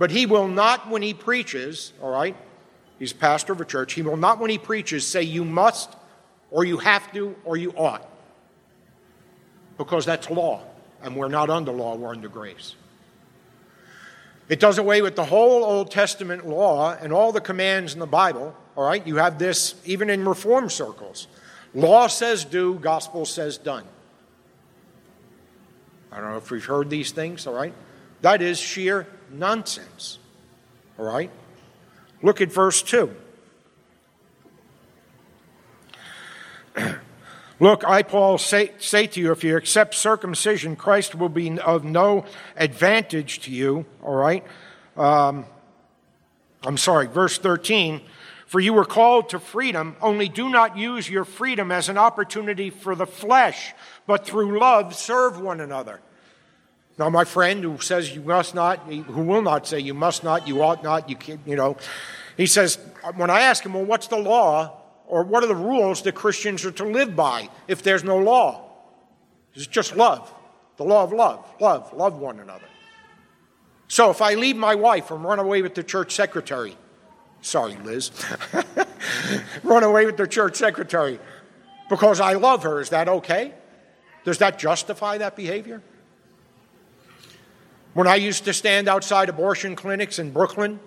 but 0.00 0.10
he 0.10 0.26
will 0.26 0.48
not, 0.48 0.90
when 0.90 1.02
he 1.02 1.14
preaches, 1.14 1.92
all 2.02 2.10
right, 2.10 2.36
He's 3.04 3.12
pastor 3.12 3.52
of 3.52 3.60
a 3.60 3.66
church. 3.66 3.92
He 3.92 4.00
will 4.00 4.16
not, 4.16 4.38
when 4.38 4.48
he 4.48 4.56
preaches, 4.56 5.06
say 5.06 5.24
you 5.24 5.44
must, 5.44 5.94
or 6.50 6.64
you 6.64 6.78
have 6.78 7.12
to, 7.12 7.36
or 7.44 7.54
you 7.58 7.70
ought. 7.76 8.08
Because 9.76 10.06
that's 10.06 10.30
law. 10.30 10.62
And 11.02 11.14
we're 11.14 11.28
not 11.28 11.50
under 11.50 11.70
law, 11.70 11.96
we're 11.96 12.12
under 12.12 12.30
grace. 12.30 12.76
It 14.48 14.58
does 14.58 14.78
away 14.78 15.02
with 15.02 15.16
the 15.16 15.24
whole 15.26 15.64
Old 15.64 15.90
Testament 15.90 16.46
law 16.46 16.96
and 16.98 17.12
all 17.12 17.30
the 17.30 17.42
commands 17.42 17.92
in 17.92 18.00
the 18.00 18.06
Bible. 18.06 18.56
All 18.74 18.86
right, 18.86 19.06
you 19.06 19.16
have 19.16 19.38
this 19.38 19.74
even 19.84 20.08
in 20.08 20.26
reform 20.26 20.70
circles. 20.70 21.26
Law 21.74 22.06
says 22.06 22.46
do, 22.46 22.76
gospel 22.76 23.26
says 23.26 23.58
done. 23.58 23.84
I 26.10 26.20
don't 26.20 26.30
know 26.30 26.38
if 26.38 26.50
we've 26.50 26.64
heard 26.64 26.88
these 26.88 27.10
things, 27.10 27.46
all 27.46 27.52
right? 27.52 27.74
That 28.22 28.40
is 28.40 28.58
sheer 28.58 29.06
nonsense, 29.30 30.18
all 30.98 31.04
right? 31.04 31.30
Look 32.24 32.40
at 32.40 32.50
verse 32.50 32.82
2. 32.82 33.14
Look, 37.60 37.84
I, 37.86 38.02
Paul, 38.02 38.38
say, 38.38 38.72
say 38.78 39.06
to 39.08 39.20
you, 39.20 39.30
if 39.30 39.44
you 39.44 39.58
accept 39.58 39.94
circumcision, 39.94 40.74
Christ 40.74 41.14
will 41.14 41.28
be 41.28 41.60
of 41.60 41.84
no 41.84 42.24
advantage 42.56 43.40
to 43.40 43.50
you, 43.50 43.84
all 44.02 44.14
right? 44.14 44.42
Um, 44.96 45.44
I'm 46.64 46.78
sorry, 46.78 47.08
verse 47.08 47.36
13. 47.36 48.00
For 48.46 48.58
you 48.58 48.72
were 48.72 48.86
called 48.86 49.28
to 49.28 49.38
freedom, 49.38 49.94
only 50.00 50.30
do 50.30 50.48
not 50.48 50.78
use 50.78 51.10
your 51.10 51.26
freedom 51.26 51.70
as 51.70 51.90
an 51.90 51.98
opportunity 51.98 52.70
for 52.70 52.94
the 52.94 53.06
flesh, 53.06 53.74
but 54.06 54.24
through 54.24 54.58
love 54.58 54.94
serve 54.94 55.38
one 55.38 55.60
another. 55.60 56.00
Now, 56.98 57.10
my 57.10 57.24
friend 57.24 57.64
who 57.64 57.78
says 57.78 58.14
you 58.14 58.22
must 58.22 58.54
not, 58.54 58.78
who 58.86 59.22
will 59.22 59.42
not 59.42 59.66
say 59.66 59.80
you 59.80 59.94
must 59.94 60.22
not, 60.22 60.46
you 60.46 60.62
ought 60.62 60.84
not, 60.84 61.10
you 61.10 61.16
can't, 61.16 61.40
you 61.44 61.56
know, 61.56 61.76
he 62.36 62.46
says, 62.46 62.78
when 63.16 63.30
I 63.30 63.40
ask 63.40 63.64
him, 63.64 63.74
well, 63.74 63.84
what's 63.84 64.06
the 64.06 64.18
law 64.18 64.80
or 65.06 65.24
what 65.24 65.42
are 65.42 65.46
the 65.46 65.54
rules 65.54 66.02
that 66.02 66.14
Christians 66.14 66.64
are 66.64 66.70
to 66.72 66.84
live 66.84 67.16
by 67.16 67.48
if 67.68 67.82
there's 67.82 68.04
no 68.04 68.18
law? 68.18 68.70
It's 69.54 69.66
just 69.66 69.96
love. 69.96 70.32
The 70.76 70.84
law 70.84 71.04
of 71.04 71.12
love. 71.12 71.44
Love. 71.60 71.92
Love 71.92 72.18
one 72.18 72.40
another. 72.40 72.66
So 73.88 74.10
if 74.10 74.22
I 74.22 74.34
leave 74.34 74.56
my 74.56 74.74
wife 74.74 75.10
and 75.10 75.22
run 75.24 75.38
away 75.38 75.62
with 75.62 75.74
the 75.74 75.84
church 75.84 76.14
secretary, 76.14 76.76
sorry, 77.40 77.76
Liz, 77.84 78.10
run 79.62 79.82
away 79.82 80.06
with 80.06 80.16
the 80.16 80.26
church 80.26 80.56
secretary 80.56 81.20
because 81.88 82.20
I 82.20 82.34
love 82.34 82.62
her, 82.62 82.80
is 82.80 82.90
that 82.90 83.08
okay? 83.08 83.52
Does 84.24 84.38
that 84.38 84.58
justify 84.58 85.18
that 85.18 85.36
behavior? 85.36 85.82
When 87.94 88.08
I 88.08 88.16
used 88.16 88.44
to 88.44 88.52
stand 88.52 88.88
outside 88.88 89.28
abortion 89.28 89.76
clinics 89.76 90.18
in 90.18 90.32
Brooklyn 90.32 90.80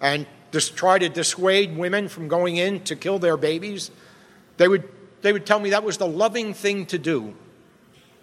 and 0.00 0.26
just 0.52 0.76
try 0.76 0.98
to 0.98 1.08
dissuade 1.08 1.76
women 1.76 2.08
from 2.08 2.28
going 2.28 2.56
in 2.56 2.80
to 2.84 2.94
kill 2.94 3.18
their 3.18 3.36
babies, 3.36 3.90
they 4.56 4.68
would, 4.68 4.88
they 5.22 5.32
would 5.32 5.46
tell 5.46 5.58
me 5.58 5.70
that 5.70 5.82
was 5.82 5.98
the 5.98 6.06
loving 6.06 6.54
thing 6.54 6.86
to 6.86 6.98
do 6.98 7.34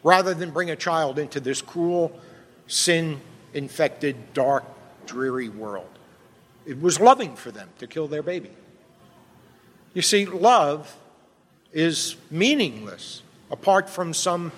rather 0.02 0.34
than 0.34 0.52
bring 0.52 0.72
a 0.72 0.76
child 0.76 1.20
into 1.20 1.41
this 1.41 1.62
cruel, 1.62 2.17
sin 2.67 3.20
infected, 3.54 4.34
dark, 4.34 4.63
dreary 5.06 5.50
world. 5.50 5.89
It 6.65 6.82
was 6.82 7.00
loving 7.02 7.36
for 7.36 7.52
them 7.52 7.70
to 7.80 7.88
kill 7.88 8.08
their 8.08 8.24
baby. 8.24 8.52
You 9.94 10.02
see, 10.02 10.26
love 10.26 10.96
is 11.74 12.15
meaningless 12.30 13.24
apart 13.50 13.89
from 13.89 14.13
some 14.13 14.54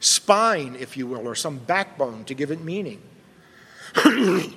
spine, 0.00 0.76
if 0.80 0.96
you 0.96 1.06
will, 1.06 1.28
or 1.28 1.34
some 1.34 1.58
backbone 1.58 2.24
to 2.24 2.34
give 2.34 2.50
it 2.50 2.62
meaning. 2.62 3.02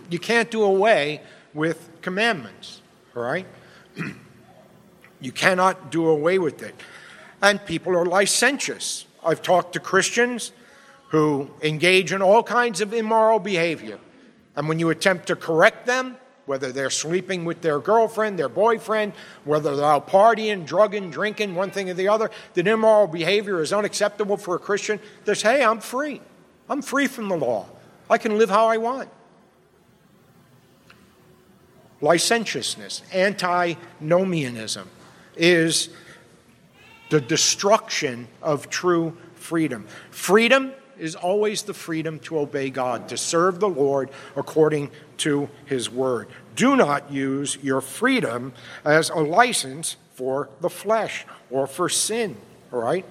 you 0.10 0.19
can't 0.19 0.50
do 0.52 0.63
away 0.63 1.22
with 1.54 1.89
commandments, 2.02 2.82
all 3.15 3.24
right? 3.24 3.46
you 5.22 5.32
cannot 5.32 5.91
do 5.91 6.08
away 6.08 6.39
with 6.39 6.62
it. 6.62 6.76
And 7.41 7.63
people 7.65 7.96
are 7.96 8.06
licentious. 8.06 9.06
I've 9.26 9.41
talked 9.41 9.74
to 9.74 9.80
Christians 9.80 10.52
who 11.10 11.50
engage 11.62 12.12
in 12.12 12.22
all 12.22 12.43
kinds 12.43 12.82
of 12.82 12.93
immoral 12.93 13.39
behavior. 13.39 14.00
And 14.56 14.67
when 14.67 14.80
you 14.80 14.89
attempt 14.89 15.28
to 15.28 15.36
correct 15.36 15.86
them, 15.86 16.17
whether 16.46 16.72
they're 16.72 16.89
sleeping 16.89 17.46
with 17.46 17.62
their 17.62 17.80
girlfriend, 17.80 18.38
their 18.38 18.50
boyfriend, 18.50 19.13
whether 19.46 19.76
they're 19.76 19.86
out 19.86 20.10
partying, 20.10 20.65
drugging, 20.65 21.10
drinking, 21.10 21.56
one 21.56 21.72
thing 21.72 21.89
or 21.89 21.93
the 21.93 22.08
other, 22.08 22.30
that 22.54 22.67
immoral 22.67 23.08
behavior 23.08 23.62
is 23.62 23.72
unacceptable 23.72 24.38
for 24.38 24.56
a 24.56 24.60
Christian, 24.60 25.00
they 25.26 25.34
say, 25.34 25.60
hey, 25.60 25.63
I'm 25.63 25.80
free. 25.80 26.22
I'm 26.69 26.82
free 26.82 27.08
from 27.08 27.30
the 27.30 27.38
law. 27.38 27.67
I 28.10 28.17
can 28.17 28.38
live 28.38 28.50
how 28.50 28.67
I 28.67 28.78
want. 28.78 29.10
Licentiousness, 32.03 33.01
antinomianism, 33.13 34.89
is 35.37 35.87
the 37.09 37.21
destruction 37.21 38.27
of 38.41 38.69
true 38.69 39.15
freedom. 39.35 39.87
Freedom 40.11 40.73
is 40.99 41.15
always 41.15 41.63
the 41.63 41.73
freedom 41.73 42.19
to 42.19 42.39
obey 42.39 42.69
God, 42.69 43.07
to 43.07 43.15
serve 43.15 43.61
the 43.61 43.69
Lord 43.69 44.09
according 44.35 44.91
to 45.19 45.49
his 45.65 45.89
word. 45.89 46.27
Do 46.57 46.75
not 46.75 47.09
use 47.09 47.57
your 47.63 47.79
freedom 47.79 48.51
as 48.83 49.09
a 49.09 49.19
license 49.19 49.95
for 50.13 50.49
the 50.59 50.69
flesh 50.69 51.25
or 51.49 51.67
for 51.67 51.87
sin, 51.87 52.35
all 52.73 52.81
right? 52.81 53.05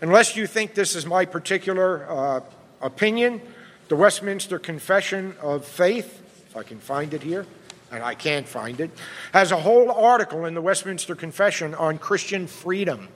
Unless 0.00 0.34
you 0.34 0.48
think 0.48 0.74
this 0.74 0.96
is 0.96 1.06
my 1.06 1.26
particular 1.26 2.10
uh, 2.10 2.40
opinion, 2.82 3.40
the 3.86 3.94
Westminster 3.94 4.58
Confession 4.58 5.36
of 5.40 5.64
Faith, 5.64 6.22
if 6.48 6.56
I 6.56 6.64
can 6.64 6.80
find 6.80 7.14
it 7.14 7.22
here, 7.22 7.46
and 7.90 8.02
I 8.02 8.14
can't 8.14 8.48
find 8.48 8.80
it, 8.80 8.90
has 9.32 9.52
a 9.52 9.56
whole 9.56 9.90
article 9.90 10.44
in 10.44 10.54
the 10.54 10.62
Westminster 10.62 11.14
Confession 11.14 11.74
on 11.74 11.98
Christian 11.98 12.46
freedom. 12.46 13.08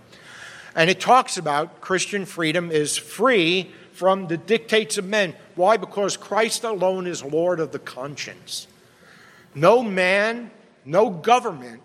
And 0.75 0.89
it 0.89 1.01
talks 1.01 1.37
about 1.37 1.81
Christian 1.81 2.25
freedom 2.25 2.71
is 2.71 2.97
free 2.97 3.71
from 3.93 4.29
the 4.29 4.37
dictates 4.37 4.99
of 4.99 5.05
men. 5.05 5.35
Why? 5.57 5.77
Because 5.77 6.17
Christ 6.17 6.65
alone 6.65 7.07
is 7.07 7.25
Lord 7.25 7.61
of 7.61 7.73
the 7.73 7.79
conscience. 7.79 8.67
No 9.55 9.83
man, 9.83 10.51
no 10.85 11.11
government, 11.11 11.83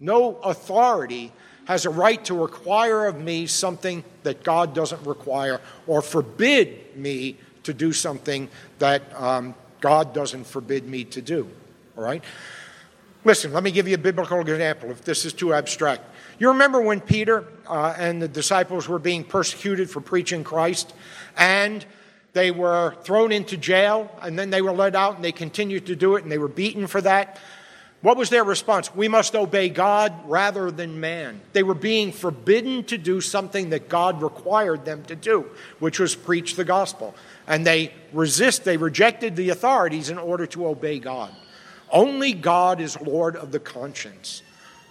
no 0.00 0.36
authority 0.36 1.32
has 1.64 1.84
a 1.84 1.90
right 1.90 2.24
to 2.24 2.34
require 2.34 3.06
of 3.06 3.20
me 3.20 3.46
something 3.46 4.02
that 4.22 4.42
God 4.42 4.74
doesn't 4.74 5.04
require 5.06 5.60
or 5.86 6.00
forbid 6.00 6.96
me 6.96 7.36
to 7.64 7.74
do 7.74 7.92
something 7.92 8.48
that 8.78 9.02
um, 9.20 9.54
God 9.80 10.14
doesn't 10.14 10.46
forbid 10.46 10.88
me 10.88 11.04
to 11.04 11.20
do. 11.20 11.50
All 11.98 12.04
right? 12.04 12.22
Listen, 13.24 13.52
let 13.52 13.64
me 13.64 13.72
give 13.72 13.88
you 13.88 13.96
a 13.96 13.98
biblical 13.98 14.40
example 14.40 14.92
if 14.92 15.04
this 15.04 15.24
is 15.24 15.32
too 15.32 15.52
abstract. 15.52 16.02
You 16.38 16.48
remember 16.50 16.80
when 16.80 17.00
Peter 17.00 17.44
uh, 17.66 17.92
and 17.98 18.22
the 18.22 18.28
disciples 18.28 18.86
were 18.86 19.00
being 19.00 19.24
persecuted 19.24 19.90
for 19.90 20.00
preaching 20.00 20.44
Christ, 20.44 20.94
and 21.36 21.84
they 22.34 22.52
were 22.52 22.94
thrown 23.02 23.32
into 23.32 23.56
jail, 23.56 24.12
and 24.22 24.38
then 24.38 24.50
they 24.50 24.62
were 24.62 24.70
let 24.70 24.94
out, 24.94 25.16
and 25.16 25.24
they 25.24 25.32
continued 25.32 25.86
to 25.86 25.96
do 25.96 26.14
it, 26.14 26.22
and 26.22 26.30
they 26.30 26.38
were 26.38 26.46
beaten 26.46 26.86
for 26.86 27.00
that. 27.00 27.40
What 28.00 28.16
was 28.16 28.30
their 28.30 28.44
response? 28.44 28.94
We 28.94 29.08
must 29.08 29.34
obey 29.34 29.68
God 29.68 30.12
rather 30.26 30.70
than 30.70 31.00
man. 31.00 31.40
They 31.52 31.64
were 31.64 31.74
being 31.74 32.12
forbidden 32.12 32.84
to 32.84 32.96
do 32.96 33.20
something 33.20 33.70
that 33.70 33.88
God 33.88 34.22
required 34.22 34.84
them 34.84 35.02
to 35.06 35.16
do, 35.16 35.46
which 35.80 35.98
was 35.98 36.14
preach 36.14 36.54
the 36.54 36.64
gospel. 36.64 37.16
And 37.48 37.66
they 37.66 37.92
resist, 38.12 38.62
they 38.62 38.76
rejected 38.76 39.34
the 39.34 39.50
authorities 39.50 40.10
in 40.10 40.18
order 40.18 40.46
to 40.46 40.68
obey 40.68 41.00
God. 41.00 41.34
Only 41.90 42.32
God 42.32 42.80
is 42.80 43.00
Lord 43.00 43.36
of 43.36 43.52
the 43.52 43.60
conscience. 43.60 44.42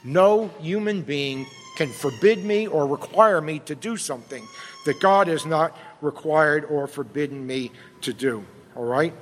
No 0.04 0.48
human 0.60 1.02
being 1.02 1.46
can 1.78 1.90
forbid 1.90 2.44
me 2.44 2.66
or 2.66 2.88
require 2.88 3.42
me 3.42 3.60
to 3.60 3.76
do 3.76 3.98
something 3.98 4.44
that 4.86 5.00
God 5.00 5.28
has 5.28 5.46
not 5.46 5.78
required 6.02 6.66
or 6.66 6.88
forbidden 6.88 7.46
me 7.46 7.72
to 8.02 8.14
do. 8.14 8.46
All 8.76 8.86
right? 8.86 9.14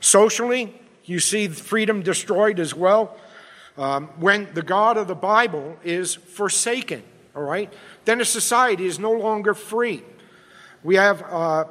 Socially, 0.00 0.80
you 1.04 1.18
see 1.18 1.48
freedom 1.48 2.02
destroyed 2.02 2.60
as 2.60 2.74
well. 2.74 3.16
Um, 3.76 4.08
when 4.18 4.48
the 4.54 4.62
God 4.62 4.96
of 4.96 5.08
the 5.08 5.14
Bible 5.14 5.76
is 5.82 6.14
forsaken, 6.14 7.02
all 7.34 7.42
right, 7.42 7.72
then 8.04 8.20
a 8.20 8.24
society 8.24 8.86
is 8.86 8.98
no 8.98 9.12
longer 9.12 9.52
free. 9.52 10.02
We 10.82 10.94
have, 10.94 11.22
uh, 11.22 11.64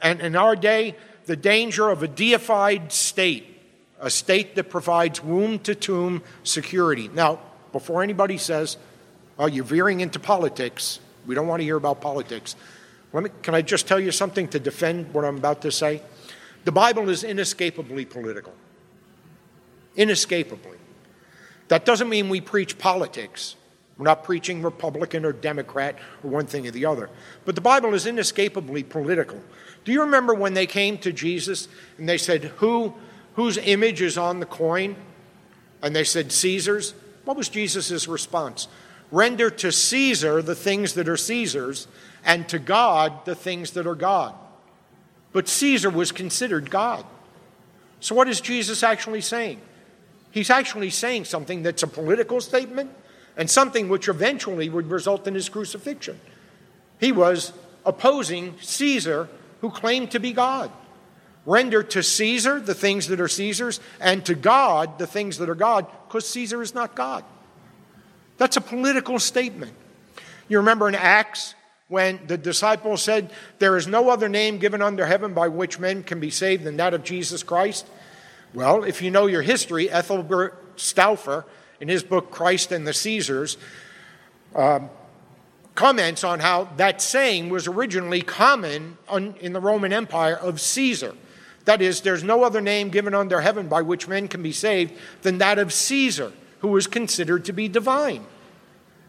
and 0.00 0.20
in 0.20 0.36
our 0.36 0.56
day, 0.56 0.96
the 1.26 1.36
danger 1.36 1.90
of 1.90 2.02
a 2.02 2.08
deified 2.08 2.92
state 2.92 3.47
a 4.00 4.10
state 4.10 4.54
that 4.56 4.64
provides 4.70 5.22
womb 5.22 5.58
to 5.60 5.74
tomb 5.74 6.22
security. 6.44 7.08
Now, 7.08 7.40
before 7.72 8.02
anybody 8.02 8.38
says, 8.38 8.76
oh, 9.38 9.46
you're 9.46 9.64
veering 9.64 10.00
into 10.00 10.18
politics, 10.18 11.00
we 11.26 11.34
don't 11.34 11.46
want 11.46 11.60
to 11.60 11.64
hear 11.64 11.76
about 11.76 12.00
politics. 12.00 12.56
Let 13.12 13.24
me, 13.24 13.30
can 13.42 13.54
I 13.54 13.62
just 13.62 13.86
tell 13.86 14.00
you 14.00 14.12
something 14.12 14.48
to 14.48 14.60
defend 14.60 15.12
what 15.12 15.24
I'm 15.24 15.36
about 15.36 15.62
to 15.62 15.72
say? 15.72 16.02
The 16.64 16.72
Bible 16.72 17.08
is 17.08 17.24
inescapably 17.24 18.04
political. 18.04 18.52
Inescapably. 19.96 20.78
That 21.68 21.84
doesn't 21.84 22.08
mean 22.08 22.28
we 22.28 22.40
preach 22.40 22.78
politics. 22.78 23.56
We're 23.96 24.04
not 24.04 24.22
preaching 24.22 24.62
Republican 24.62 25.24
or 25.24 25.32
Democrat 25.32 25.96
or 26.22 26.30
one 26.30 26.46
thing 26.46 26.66
or 26.66 26.70
the 26.70 26.86
other. 26.86 27.10
But 27.44 27.56
the 27.56 27.60
Bible 27.60 27.94
is 27.94 28.06
inescapably 28.06 28.84
political. 28.84 29.40
Do 29.84 29.92
you 29.92 30.02
remember 30.02 30.34
when 30.34 30.54
they 30.54 30.66
came 30.66 30.98
to 30.98 31.12
Jesus 31.12 31.68
and 31.98 32.08
they 32.08 32.18
said, 32.18 32.44
Who 32.44 32.94
Whose 33.38 33.56
image 33.56 34.02
is 34.02 34.18
on 34.18 34.40
the 34.40 34.46
coin? 34.46 34.96
And 35.80 35.94
they 35.94 36.02
said, 36.02 36.32
Caesar's. 36.32 36.92
What 37.24 37.36
was 37.36 37.48
Jesus' 37.48 38.08
response? 38.08 38.66
Render 39.12 39.48
to 39.48 39.70
Caesar 39.70 40.42
the 40.42 40.56
things 40.56 40.94
that 40.94 41.08
are 41.08 41.16
Caesar's, 41.16 41.86
and 42.24 42.48
to 42.48 42.58
God 42.58 43.24
the 43.26 43.36
things 43.36 43.70
that 43.74 43.86
are 43.86 43.94
God. 43.94 44.34
But 45.32 45.46
Caesar 45.46 45.88
was 45.88 46.10
considered 46.10 46.68
God. 46.68 47.04
So, 48.00 48.16
what 48.16 48.26
is 48.26 48.40
Jesus 48.40 48.82
actually 48.82 49.20
saying? 49.20 49.60
He's 50.32 50.50
actually 50.50 50.90
saying 50.90 51.26
something 51.26 51.62
that's 51.62 51.84
a 51.84 51.86
political 51.86 52.40
statement 52.40 52.90
and 53.36 53.48
something 53.48 53.88
which 53.88 54.08
eventually 54.08 54.68
would 54.68 54.90
result 54.90 55.28
in 55.28 55.34
his 55.36 55.48
crucifixion. 55.48 56.18
He 56.98 57.12
was 57.12 57.52
opposing 57.86 58.56
Caesar, 58.60 59.28
who 59.60 59.70
claimed 59.70 60.10
to 60.10 60.18
be 60.18 60.32
God. 60.32 60.72
Render 61.48 61.82
to 61.82 62.02
Caesar 62.02 62.60
the 62.60 62.74
things 62.74 63.06
that 63.06 63.20
are 63.20 63.26
Caesar's, 63.26 63.80
and 64.02 64.22
to 64.26 64.34
God 64.34 64.98
the 64.98 65.06
things 65.06 65.38
that 65.38 65.48
are 65.48 65.54
God, 65.54 65.86
because 66.06 66.28
Caesar 66.28 66.60
is 66.60 66.74
not 66.74 66.94
God. 66.94 67.24
That's 68.36 68.58
a 68.58 68.60
political 68.60 69.18
statement. 69.18 69.72
You 70.48 70.58
remember 70.58 70.88
in 70.88 70.94
Acts 70.94 71.54
when 71.88 72.20
the 72.26 72.36
disciples 72.36 73.00
said, 73.00 73.30
There 73.60 73.78
is 73.78 73.86
no 73.86 74.10
other 74.10 74.28
name 74.28 74.58
given 74.58 74.82
under 74.82 75.06
heaven 75.06 75.32
by 75.32 75.48
which 75.48 75.78
men 75.78 76.02
can 76.02 76.20
be 76.20 76.28
saved 76.28 76.64
than 76.64 76.76
that 76.76 76.92
of 76.92 77.02
Jesus 77.02 77.42
Christ? 77.42 77.86
Well, 78.52 78.84
if 78.84 79.00
you 79.00 79.10
know 79.10 79.24
your 79.24 79.40
history, 79.40 79.90
Ethelbert 79.90 80.54
Stauffer, 80.76 81.46
in 81.80 81.88
his 81.88 82.02
book 82.02 82.30
Christ 82.30 82.72
and 82.72 82.86
the 82.86 82.92
Caesars, 82.92 83.56
um, 84.54 84.90
comments 85.74 86.24
on 86.24 86.40
how 86.40 86.64
that 86.76 87.00
saying 87.00 87.48
was 87.48 87.66
originally 87.66 88.20
common 88.20 88.98
in 89.40 89.54
the 89.54 89.60
Roman 89.60 89.94
Empire 89.94 90.36
of 90.36 90.60
Caesar. 90.60 91.14
That 91.68 91.82
is, 91.82 92.00
there's 92.00 92.24
no 92.24 92.44
other 92.44 92.62
name 92.62 92.88
given 92.88 93.12
under 93.12 93.42
heaven 93.42 93.68
by 93.68 93.82
which 93.82 94.08
men 94.08 94.26
can 94.26 94.42
be 94.42 94.52
saved 94.52 94.94
than 95.20 95.36
that 95.36 95.58
of 95.58 95.70
Caesar, 95.70 96.32
who 96.60 96.68
was 96.68 96.86
considered 96.86 97.44
to 97.44 97.52
be 97.52 97.68
divine. 97.68 98.24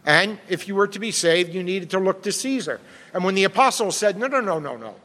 And 0.04 0.38
if 0.46 0.68
you 0.68 0.74
were 0.74 0.88
to 0.88 0.98
be 0.98 1.10
saved, 1.10 1.54
you 1.54 1.62
needed 1.62 1.88
to 1.88 1.98
look 1.98 2.22
to 2.24 2.32
Caesar. 2.32 2.78
And 3.14 3.24
when 3.24 3.34
the 3.34 3.44
apostles 3.44 3.96
said, 3.96 4.18
no, 4.18 4.26
no, 4.26 4.42
no, 4.42 4.58
no, 4.58 4.76
no, 4.76 4.96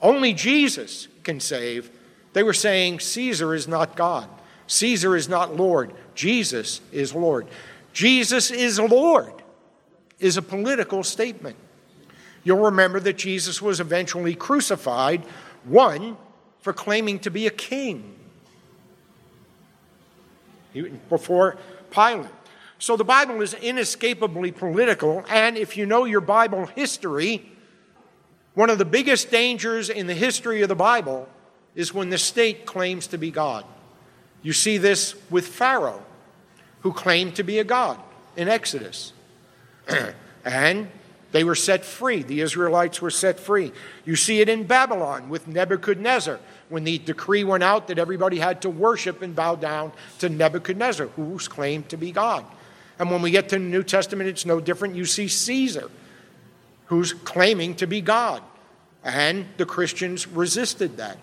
only 0.00 0.34
Jesus 0.34 1.08
can 1.24 1.40
save, 1.40 1.90
they 2.32 2.44
were 2.44 2.52
saying, 2.52 3.00
Caesar 3.00 3.56
is 3.56 3.66
not 3.66 3.96
God. 3.96 4.28
Caesar 4.68 5.16
is 5.16 5.28
not 5.28 5.56
Lord. 5.56 5.92
Jesus 6.14 6.80
is 6.92 7.12
Lord. 7.12 7.48
Jesus 7.92 8.52
is 8.52 8.78
Lord 8.78 9.32
is 10.20 10.36
a 10.36 10.42
political 10.42 11.02
statement. 11.02 11.56
You'll 12.44 12.66
remember 12.66 13.00
that 13.00 13.18
Jesus 13.18 13.60
was 13.60 13.80
eventually 13.80 14.36
crucified, 14.36 15.24
one, 15.64 16.18
for 16.64 16.72
claiming 16.72 17.18
to 17.18 17.30
be 17.30 17.46
a 17.46 17.50
king 17.50 18.16
before 21.10 21.58
Pilate. 21.90 22.30
So 22.78 22.96
the 22.96 23.04
Bible 23.04 23.42
is 23.42 23.52
inescapably 23.52 24.50
political, 24.50 25.26
and 25.28 25.58
if 25.58 25.76
you 25.76 25.84
know 25.84 26.06
your 26.06 26.22
Bible 26.22 26.64
history, 26.64 27.52
one 28.54 28.70
of 28.70 28.78
the 28.78 28.86
biggest 28.86 29.30
dangers 29.30 29.90
in 29.90 30.06
the 30.06 30.14
history 30.14 30.62
of 30.62 30.70
the 30.70 30.74
Bible 30.74 31.28
is 31.74 31.92
when 31.92 32.08
the 32.08 32.16
state 32.16 32.64
claims 32.64 33.08
to 33.08 33.18
be 33.18 33.30
God. 33.30 33.66
You 34.42 34.54
see 34.54 34.78
this 34.78 35.14
with 35.28 35.46
Pharaoh, 35.46 36.02
who 36.80 36.94
claimed 36.94 37.34
to 37.36 37.42
be 37.42 37.58
a 37.58 37.64
god 37.64 38.00
in 38.38 38.48
Exodus. 38.48 39.12
and 40.46 40.88
they 41.34 41.42
were 41.42 41.56
set 41.56 41.84
free. 41.84 42.22
The 42.22 42.42
Israelites 42.42 43.02
were 43.02 43.10
set 43.10 43.40
free. 43.40 43.72
You 44.04 44.14
see 44.14 44.40
it 44.40 44.48
in 44.48 44.68
Babylon 44.68 45.28
with 45.28 45.48
Nebuchadnezzar 45.48 46.38
when 46.74 46.82
the 46.84 46.98
decree 46.98 47.44
went 47.44 47.62
out 47.62 47.86
that 47.86 48.00
everybody 48.00 48.38
had 48.38 48.60
to 48.62 48.68
worship 48.68 49.22
and 49.22 49.34
bow 49.34 49.54
down 49.54 49.92
to 50.18 50.28
Nebuchadnezzar, 50.28 51.06
who's 51.06 51.46
claimed 51.46 51.88
to 51.90 51.96
be 51.96 52.10
God. 52.10 52.44
And 52.98 53.12
when 53.12 53.22
we 53.22 53.30
get 53.30 53.48
to 53.50 53.56
the 53.56 53.64
New 53.64 53.84
Testament, 53.84 54.28
it's 54.28 54.44
no 54.44 54.60
different. 54.60 54.96
You 54.96 55.04
see 55.04 55.28
Caesar, 55.28 55.88
who's 56.86 57.12
claiming 57.12 57.76
to 57.76 57.86
be 57.86 58.00
God. 58.00 58.42
And 59.04 59.46
the 59.56 59.66
Christians 59.66 60.26
resisted 60.26 60.96
that. 60.96 61.16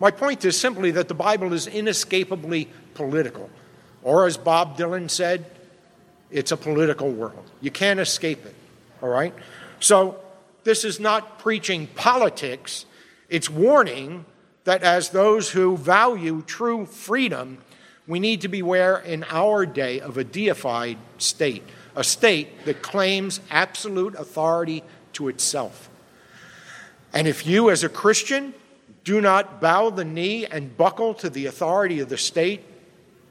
My 0.00 0.10
point 0.10 0.44
is 0.44 0.58
simply 0.58 0.90
that 0.92 1.06
the 1.06 1.14
Bible 1.14 1.52
is 1.52 1.68
inescapably 1.68 2.68
political. 2.94 3.48
Or, 4.02 4.26
as 4.26 4.36
Bob 4.36 4.76
Dylan 4.76 5.08
said, 5.08 5.46
it's 6.30 6.50
a 6.50 6.56
political 6.56 7.10
world. 7.10 7.50
You 7.60 7.70
can't 7.70 8.00
escape 8.00 8.44
it, 8.44 8.54
all 9.00 9.08
right? 9.08 9.32
So, 9.78 10.18
this 10.64 10.84
is 10.84 10.98
not 10.98 11.38
preaching 11.38 11.86
politics, 11.86 12.84
it's 13.28 13.48
warning 13.48 14.24
that 14.66 14.82
as 14.82 15.10
those 15.10 15.50
who 15.50 15.76
value 15.76 16.42
true 16.42 16.86
freedom, 16.86 17.58
we 18.06 18.18
need 18.18 18.40
to 18.40 18.48
beware 18.48 18.98
in 18.98 19.24
our 19.30 19.64
day 19.64 20.00
of 20.00 20.18
a 20.18 20.24
deified 20.24 20.98
state, 21.18 21.62
a 21.94 22.02
state 22.02 22.64
that 22.64 22.82
claims 22.82 23.40
absolute 23.48 24.16
authority 24.16 24.82
to 25.12 25.28
itself. 25.28 25.88
And 27.12 27.28
if 27.28 27.46
you, 27.46 27.70
as 27.70 27.84
a 27.84 27.88
Christian, 27.88 28.54
do 29.04 29.20
not 29.20 29.60
bow 29.60 29.90
the 29.90 30.04
knee 30.04 30.46
and 30.46 30.76
buckle 30.76 31.14
to 31.14 31.30
the 31.30 31.46
authority 31.46 32.00
of 32.00 32.08
the 32.08 32.18
state, 32.18 32.64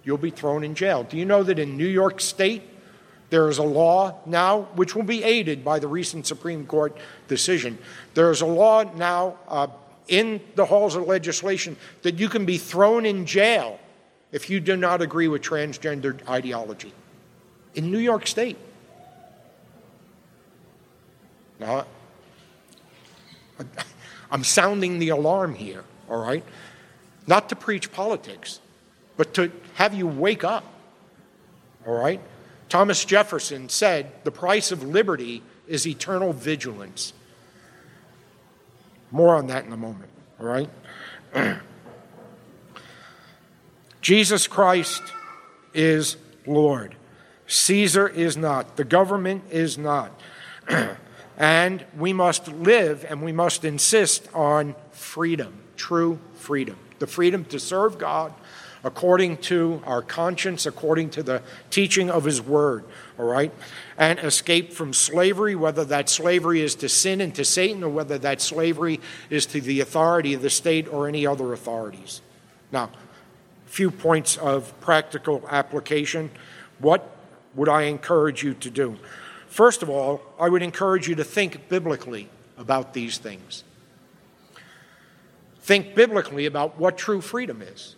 you'll 0.05 0.17
be 0.17 0.31
thrown 0.31 0.63
in 0.63 0.73
jail. 0.73 1.03
Do 1.03 1.17
you 1.17 1.25
know 1.25 1.43
that 1.43 1.59
in 1.59 1.75
New 1.75 1.85
York 1.85 2.21
State, 2.21 2.63
there 3.29 3.49
is 3.49 3.57
a 3.57 3.63
law 3.63 4.19
now, 4.25 4.69
which 4.75 4.95
will 4.95 5.03
be 5.03 5.21
aided 5.21 5.65
by 5.65 5.79
the 5.79 5.87
recent 5.89 6.27
Supreme 6.27 6.65
Court 6.65 6.95
decision. 7.27 7.77
There 8.13 8.31
is 8.31 8.39
a 8.39 8.45
law 8.45 8.83
now 8.83 9.37
uh, 9.49 9.67
in 10.07 10.41
the 10.55 10.65
halls 10.65 10.95
of 10.95 11.07
legislation 11.07 11.77
that 12.03 12.19
you 12.19 12.29
can 12.29 12.45
be 12.45 12.57
thrown 12.57 13.05
in 13.05 13.25
jail 13.25 13.79
if 14.31 14.49
you 14.49 14.59
do 14.59 14.75
not 14.75 15.01
agree 15.01 15.27
with 15.27 15.41
transgender 15.41 16.27
ideology. 16.27 16.93
In 17.73 17.91
New 17.91 17.99
York 17.99 18.27
State. 18.27 18.57
Now, 21.59 21.85
I'm 24.31 24.43
sounding 24.43 24.99
the 24.99 25.09
alarm 25.09 25.55
here, 25.55 25.83
all 26.09 26.21
right? 26.21 26.43
Not 27.27 27.49
to 27.49 27.55
preach 27.55 27.91
politics, 27.91 28.59
but 29.17 29.33
to 29.35 29.51
have 29.75 29.93
you 29.93 30.07
wake 30.07 30.43
up, 30.43 30.65
all 31.87 31.95
right? 31.95 32.21
Thomas 32.69 33.05
Jefferson 33.05 33.69
said, 33.69 34.11
The 34.23 34.31
price 34.31 34.71
of 34.71 34.83
liberty 34.83 35.41
is 35.67 35.87
eternal 35.87 36.33
vigilance. 36.33 37.13
More 39.15 39.33
on 39.33 39.47
that 39.47 39.63
in 39.63 39.71
a 39.71 39.77
moment, 39.77 40.09
all 40.41 40.45
right? 40.45 40.69
Jesus 44.01 44.45
Christ 44.45 45.01
is 45.73 46.17
Lord. 46.45 46.95
Caesar 47.47 48.09
is 48.09 48.35
not. 48.35 48.75
The 48.75 48.83
government 48.83 49.45
is 49.49 49.77
not. 49.77 50.19
and 51.37 51.85
we 51.97 52.11
must 52.11 52.49
live 52.49 53.05
and 53.07 53.21
we 53.21 53.31
must 53.31 53.63
insist 53.63 54.27
on 54.33 54.75
freedom, 54.91 55.61
true 55.77 56.19
freedom. 56.33 56.75
The 56.99 57.07
freedom 57.07 57.45
to 57.45 57.57
serve 57.57 57.97
God 57.97 58.33
according 58.85 59.35
to 59.35 59.81
our 59.83 60.03
conscience, 60.03 60.67
according 60.67 61.09
to 61.09 61.23
the 61.23 61.41
teaching 61.71 62.07
of 62.07 62.23
His 62.23 62.39
Word, 62.39 62.85
all 63.17 63.25
right? 63.25 63.51
And 63.97 64.19
escape 64.19 64.71
from 64.71 64.93
slavery, 64.93 65.55
whether 65.55 65.83
that 65.85 66.07
slavery 66.07 66.61
is 66.61 66.75
to 66.75 66.87
sin 66.87 67.19
and 67.19 67.33
to 67.33 67.43
Satan, 67.43 67.83
or 67.83 67.89
whether 67.89 68.19
that 68.19 68.41
slavery 68.41 69.01
is 69.31 69.47
to 69.47 69.59
the 69.59 69.81
authority 69.81 70.35
of 70.35 70.43
the 70.43 70.51
state 70.51 70.87
or 70.87 71.07
any 71.07 71.25
other 71.25 71.51
authorities. 71.51 72.21
Now, 72.71 72.91
a 73.65 73.69
few 73.69 73.89
points 73.89 74.37
of 74.37 74.79
practical 74.81 75.43
application. 75.49 76.29
What 76.77 77.09
would 77.55 77.67
I 77.67 77.83
encourage 77.83 78.43
you 78.43 78.53
to 78.53 78.69
do? 78.69 78.99
First 79.47 79.81
of 79.81 79.89
all, 79.89 80.21
I 80.39 80.47
would 80.47 80.61
encourage 80.61 81.07
you 81.07 81.15
to 81.15 81.23
think 81.23 81.69
biblically 81.69 82.29
about 82.55 82.93
these 82.93 83.17
things. 83.17 83.63
Think 85.61 85.95
biblically 85.95 86.45
about 86.45 86.77
what 86.77 86.99
true 86.99 87.21
freedom 87.21 87.63
is 87.63 87.95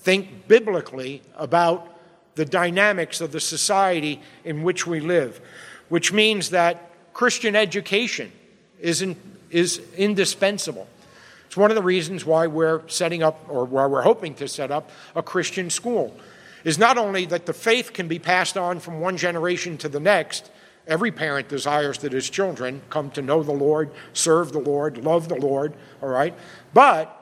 think 0.00 0.48
biblically 0.48 1.22
about 1.36 1.86
the 2.34 2.44
dynamics 2.44 3.20
of 3.20 3.32
the 3.32 3.40
society 3.40 4.20
in 4.44 4.62
which 4.62 4.86
we 4.86 5.00
live, 5.00 5.40
which 5.88 6.12
means 6.12 6.50
that 6.50 6.90
Christian 7.12 7.54
education 7.54 8.32
is, 8.80 9.02
in, 9.02 9.16
is 9.50 9.80
indispensable. 9.96 10.88
It's 11.46 11.56
one 11.56 11.70
of 11.70 11.74
the 11.74 11.82
reasons 11.82 12.24
why 12.24 12.46
we're 12.46 12.88
setting 12.88 13.22
up, 13.22 13.44
or 13.48 13.64
why 13.64 13.86
we're 13.86 14.02
hoping 14.02 14.34
to 14.36 14.48
set 14.48 14.70
up, 14.70 14.90
a 15.14 15.22
Christian 15.22 15.68
school. 15.68 16.16
Is 16.62 16.78
not 16.78 16.98
only 16.98 17.26
that 17.26 17.46
the 17.46 17.52
faith 17.52 17.92
can 17.92 18.06
be 18.06 18.18
passed 18.18 18.56
on 18.56 18.80
from 18.80 19.00
one 19.00 19.16
generation 19.16 19.78
to 19.78 19.88
the 19.88 20.00
next, 20.00 20.50
every 20.86 21.10
parent 21.10 21.48
desires 21.48 21.98
that 21.98 22.12
his 22.12 22.28
children 22.28 22.82
come 22.90 23.10
to 23.12 23.22
know 23.22 23.42
the 23.42 23.52
Lord, 23.52 23.90
serve 24.12 24.52
the 24.52 24.60
Lord, 24.60 24.98
love 24.98 25.28
the 25.28 25.36
Lord, 25.36 25.74
all 26.02 26.08
right? 26.08 26.34
But 26.72 27.19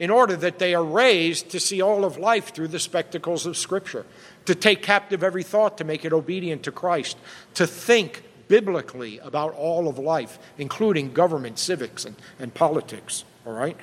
in 0.00 0.10
order 0.10 0.34
that 0.34 0.58
they 0.58 0.74
are 0.74 0.82
raised 0.82 1.50
to 1.50 1.60
see 1.60 1.80
all 1.80 2.04
of 2.04 2.16
life 2.16 2.54
through 2.54 2.68
the 2.68 2.78
spectacles 2.78 3.44
of 3.44 3.56
Scripture, 3.56 4.06
to 4.46 4.54
take 4.54 4.82
captive 4.82 5.22
every 5.22 5.42
thought 5.42 5.76
to 5.78 5.84
make 5.84 6.04
it 6.06 6.12
obedient 6.12 6.62
to 6.62 6.72
Christ, 6.72 7.18
to 7.54 7.66
think 7.66 8.24
biblically 8.48 9.18
about 9.18 9.54
all 9.54 9.86
of 9.86 9.98
life, 9.98 10.38
including 10.56 11.12
government, 11.12 11.58
civics, 11.58 12.06
and, 12.06 12.16
and 12.38 12.52
politics. 12.52 13.24
All 13.46 13.52
right? 13.52 13.76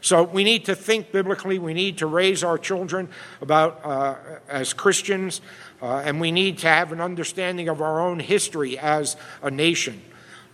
So 0.00 0.22
we 0.22 0.42
need 0.42 0.64
to 0.64 0.74
think 0.74 1.12
biblically. 1.12 1.58
We 1.58 1.74
need 1.74 1.98
to 1.98 2.06
raise 2.06 2.42
our 2.42 2.56
children 2.56 3.10
about 3.42 3.84
uh, 3.84 4.14
as 4.48 4.72
Christians, 4.72 5.42
uh, 5.82 5.98
and 5.98 6.18
we 6.18 6.32
need 6.32 6.58
to 6.58 6.68
have 6.68 6.92
an 6.92 7.00
understanding 7.00 7.68
of 7.68 7.82
our 7.82 8.00
own 8.00 8.20
history 8.20 8.78
as 8.78 9.16
a 9.42 9.50
nation. 9.50 10.00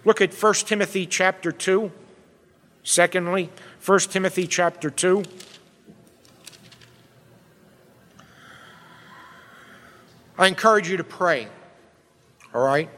Look 0.05 0.21
at 0.21 0.35
1 0.35 0.55
Timothy 0.55 1.07
chapter 1.07 1.53
2. 1.53 1.93
Secondly, 2.83 3.51
1 3.85 3.99
Timothy 3.99 4.47
chapter 4.47 4.89
2. 4.89 5.23
I 10.39 10.47
encourage 10.47 10.89
you 10.89 10.97
to 10.97 11.05
pray, 11.05 11.49
all 12.55 12.65
right? 12.65 12.89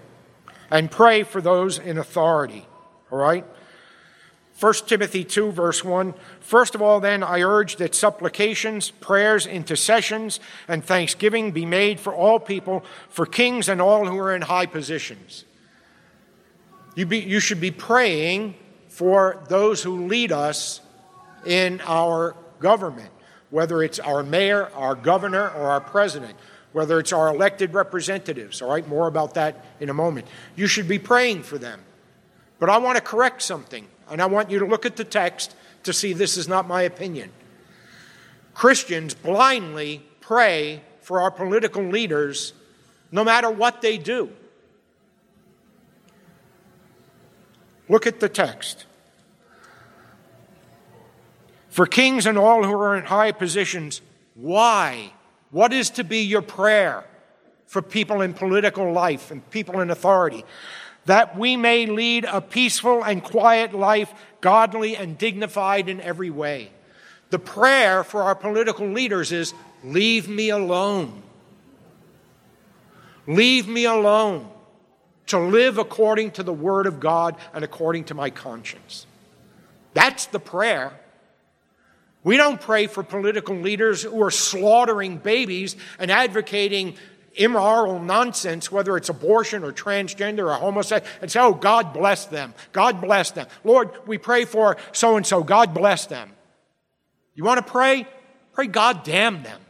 And 0.70 0.88
pray 0.88 1.25
for 1.25 1.40
those 1.40 1.81
in 1.81 1.99
authority, 1.99 2.66
all 3.11 3.18
right? 3.18 3.44
1 4.61 4.75
Timothy 4.87 5.25
2, 5.25 5.51
verse 5.51 5.83
1. 5.83 6.14
First 6.38 6.77
of 6.77 6.83
all, 6.83 7.01
then, 7.01 7.25
I 7.25 7.42
urge 7.42 7.77
that 7.77 7.96
supplications, 7.96 8.90
prayers, 8.90 9.44
intercessions, 9.44 10.38
and 10.68 10.85
thanksgiving 10.85 11.51
be 11.51 11.66
made 11.66 11.99
for 11.99 12.14
all 12.14 12.38
people, 12.38 12.85
for 13.09 13.27
kings 13.27 13.68
and 13.68 13.83
all 13.83 14.07
who 14.07 14.16
are 14.18 14.35
in 14.35 14.42
high 14.42 14.66
positions. 14.66 15.44
You, 16.94 17.07
be, 17.07 17.18
you 17.18 17.40
should 17.40 17.61
be 17.61 17.72
praying 17.72 18.55
for 18.96 19.44
those 19.50 19.82
who 19.82 20.06
lead 20.06 20.32
us 20.32 20.80
in 21.44 21.82
our 21.82 22.35
government, 22.61 23.11
whether 23.50 23.82
it's 23.82 23.98
our 23.98 24.22
mayor, 24.22 24.70
our 24.74 24.94
governor, 24.94 25.50
or 25.50 25.68
our 25.68 25.82
president, 25.82 26.35
whether 26.72 26.98
it's 26.98 27.12
our 27.12 27.28
elected 27.28 27.74
representatives. 27.74 28.62
All 28.62 28.70
right, 28.70 28.88
more 28.88 29.06
about 29.06 29.35
that 29.35 29.66
in 29.80 29.90
a 29.90 29.94
moment. 29.94 30.26
You 30.54 30.66
should 30.66 30.88
be 30.88 30.98
praying 30.98 31.42
for 31.42 31.59
them. 31.59 31.82
But 32.59 32.70
I 32.70 32.78
want 32.78 32.96
to 32.96 33.02
correct 33.02 33.42
something, 33.42 33.87
and 34.11 34.22
I 34.22 34.26
want 34.26 34.50
you 34.50 34.61
to 34.61 34.64
look 34.64 34.87
at 34.87 34.96
the 34.96 35.04
text 35.04 35.54
to 35.82 35.92
see 35.92 36.14
this 36.14 36.38
is 36.38 36.48
not 36.48 36.66
my 36.66 36.80
opinion. 36.80 37.30
Christians 38.54 39.12
blindly 39.12 40.06
pray 40.22 40.80
for 41.02 41.20
our 41.20 41.30
political 41.30 41.82
leaders 41.82 42.54
no 43.12 43.24
matter 43.24 43.50
what 43.50 43.82
they 43.82 43.98
do. 43.98 44.30
Look 47.88 48.07
at 48.07 48.20
the 48.20 48.29
text. 48.29 48.85
For 51.68 51.87
kings 51.87 52.27
and 52.27 52.38
all 52.38 52.64
who 52.64 52.72
are 52.72 52.96
in 52.96 53.05
high 53.05 53.33
positions, 53.33 54.01
why? 54.35 55.12
What 55.51 55.72
is 55.72 55.90
to 55.90 56.05
be 56.05 56.20
your 56.20 56.42
prayer 56.42 57.05
for 57.66 57.83
people 57.83 58.22
in 58.22 58.35
political 58.35 58.92
life 58.92 59.31
and 59.31 59.49
people 59.51 59.81
in 59.81 59.90
authority? 59.90 60.44
That 61.05 61.38
we 61.38 61.57
may 61.57 61.87
lead 61.87 62.25
a 62.25 62.40
peaceful 62.40 63.05
and 63.05 63.22
quiet 63.22 63.75
life, 63.75 64.12
godly 64.40 64.96
and 64.96 65.16
dignified 65.16 65.88
in 65.88 66.01
every 66.01 66.31
way. 66.31 66.70
The 67.31 67.38
prayer 67.38 68.03
for 68.03 68.22
our 68.22 68.35
political 68.35 68.88
leaders 68.88 69.31
is 69.31 69.53
leave 69.85 70.29
me 70.29 70.49
alone. 70.49 71.22
Leave 73.27 73.68
me 73.68 73.85
alone 73.85 74.49
to 75.26 75.38
live 75.38 75.78
according 75.78 76.32
to 76.32 76.42
the 76.42 76.52
Word 76.52 76.86
of 76.86 77.00
God 77.00 77.36
and 77.52 77.64
according 77.64 78.04
to 78.04 78.14
my 78.14 78.30
conscience. 78.30 79.07
That's 79.94 80.26
the 80.26 80.38
prayer. 80.38 80.92
We 82.22 82.36
don't 82.36 82.61
pray 82.61 82.86
for 82.86 83.03
political 83.03 83.57
leaders 83.57 84.03
who 84.03 84.22
are 84.22 84.30
slaughtering 84.30 85.18
babies 85.18 85.76
and 85.98 86.11
advocating 86.11 86.96
immoral 87.34 88.01
nonsense, 88.01 88.72
whether 88.72 88.96
it's 88.96 89.09
abortion 89.09 89.62
or 89.62 89.72
transgender 89.72 90.46
or 90.46 90.55
homosexual, 90.55 91.11
and 91.20 91.30
say, 91.30 91.40
oh, 91.40 91.55
God 91.55 91.92
bless 91.92 92.26
them. 92.26 92.55
God 92.72 93.01
bless 93.01 93.30
them. 93.30 93.46
Lord, 93.62 93.90
we 94.07 94.18
pray 94.18 94.44
for 94.44 94.76
so 94.92 95.16
and 95.16 95.26
so. 95.26 95.42
God 95.42 95.74
bless 95.74 96.07
them. 96.07 96.32
You 97.34 97.44
want 97.44 97.64
to 97.64 97.70
pray? 97.70 98.09
Pray, 98.55 98.66
God 98.66 99.05
damn 99.05 99.42
them. 99.42 99.61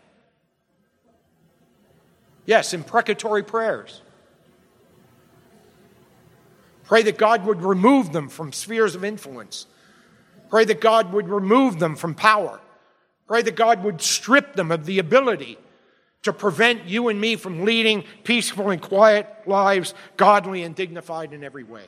Yes, 2.47 2.72
imprecatory 2.72 3.43
prayers. 3.43 4.01
Pray 6.87 7.03
that 7.03 7.18
God 7.18 7.45
would 7.45 7.62
remove 7.62 8.12
them 8.12 8.28
from 8.28 8.53
spheres 8.53 8.95
of 8.95 9.05
influence. 9.05 9.66
Pray 10.51 10.64
that 10.64 10.80
God 10.80 11.12
would 11.12 11.28
remove 11.28 11.78
them 11.78 11.97
from 11.97 12.14
power. 12.14 12.61
Pray 13.26 13.43
that 13.43 13.57
God 13.57 13.82
would 13.82 14.01
strip 14.01 14.55
them 14.55 14.70
of 14.70 14.87
the 14.87 15.01
ability 15.01 15.59
to 16.22 16.32
prevent 16.32 16.87
you 16.87 17.09
and 17.09 17.20
me 17.20 17.37
from 17.37 17.64
leading 17.64 18.05
peaceful 18.24 18.70
and 18.70 18.80
quiet 18.80 19.26
lives, 19.47 19.95
godly 20.16 20.62
and 20.62 20.74
dignified 20.74 21.32
in 21.32 21.43
every 21.43 21.64
way. 21.64 21.84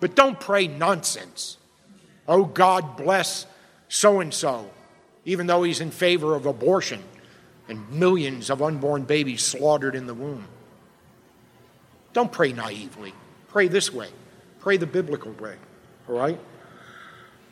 But 0.00 0.14
don't 0.14 0.38
pray 0.38 0.66
nonsense. 0.66 1.58
Oh, 2.26 2.44
God 2.44 2.96
bless 2.96 3.46
so 3.88 4.20
and 4.20 4.34
so, 4.34 4.70
even 5.24 5.46
though 5.46 5.62
he's 5.62 5.80
in 5.80 5.90
favor 5.90 6.34
of 6.34 6.46
abortion 6.46 7.02
and 7.68 7.90
millions 7.90 8.50
of 8.50 8.62
unborn 8.62 9.04
babies 9.04 9.42
slaughtered 9.42 9.94
in 9.94 10.06
the 10.06 10.14
womb. 10.14 10.46
Don't 12.12 12.32
pray 12.32 12.52
naively. 12.52 13.12
Pray 13.48 13.68
this 13.68 13.92
way. 13.92 14.08
Pray 14.60 14.76
the 14.76 14.86
biblical 14.86 15.32
way. 15.32 15.56
All 16.08 16.16
right? 16.16 16.38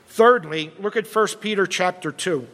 Thirdly, 0.09 0.73
look 0.79 0.97
at 0.97 1.07
1 1.07 1.27
Peter 1.41 1.67
chapter 1.67 2.13
2. 2.13 2.47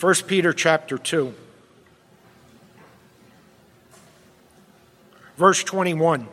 1 0.00 0.14
Peter 0.26 0.52
chapter 0.52 0.98
2. 0.98 1.34
Verse 5.36 5.64
21. 5.64 6.28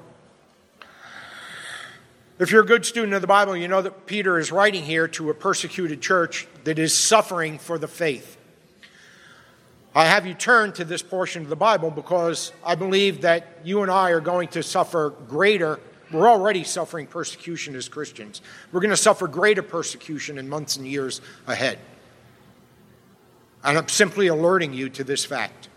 If 2.39 2.51
you're 2.51 2.63
a 2.63 2.65
good 2.65 2.85
student 2.85 3.13
of 3.13 3.21
the 3.21 3.27
Bible, 3.27 3.55
you 3.55 3.67
know 3.67 3.81
that 3.83 4.07
Peter 4.07 4.39
is 4.39 4.51
writing 4.51 4.83
here 4.83 5.07
to 5.09 5.29
a 5.29 5.33
persecuted 5.33 6.01
church 6.01 6.47
that 6.63 6.79
is 6.79 6.93
suffering 6.93 7.59
for 7.59 7.77
the 7.77 7.87
faith. 7.87 8.37
I 9.93 10.05
have 10.05 10.25
you 10.25 10.33
turn 10.33 10.71
to 10.73 10.85
this 10.85 11.01
portion 11.01 11.43
of 11.43 11.49
the 11.49 11.55
Bible 11.55 11.91
because 11.91 12.53
I 12.65 12.75
believe 12.75 13.21
that 13.21 13.59
you 13.63 13.81
and 13.81 13.91
I 13.91 14.11
are 14.11 14.21
going 14.21 14.47
to 14.49 14.63
suffer 14.63 15.09
greater. 15.27 15.81
We're 16.13 16.29
already 16.29 16.63
suffering 16.63 17.07
persecution 17.07 17.75
as 17.75 17.89
Christians. 17.89 18.41
We're 18.71 18.79
going 18.79 18.91
to 18.91 18.97
suffer 18.97 19.27
greater 19.27 19.61
persecution 19.61 20.37
in 20.37 20.47
months 20.47 20.77
and 20.77 20.87
years 20.87 21.19
ahead. 21.45 21.77
And 23.63 23.77
I'm 23.77 23.89
simply 23.89 24.27
alerting 24.27 24.73
you 24.73 24.89
to 24.89 25.03
this 25.03 25.25
fact. 25.25 25.67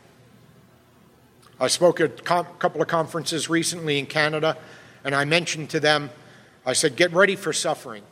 I 1.58 1.66
spoke 1.66 2.00
at 2.00 2.20
a 2.20 2.22
couple 2.22 2.82
of 2.82 2.88
conferences 2.88 3.48
recently 3.48 3.98
in 3.98 4.06
Canada, 4.06 4.56
and 5.04 5.14
I 5.14 5.24
mentioned 5.24 5.70
to 5.70 5.80
them 5.80 6.10
I 6.66 6.72
said, 6.72 6.96
get 6.96 7.12
ready 7.12 7.36
for 7.36 7.52
suffering. 7.52 8.02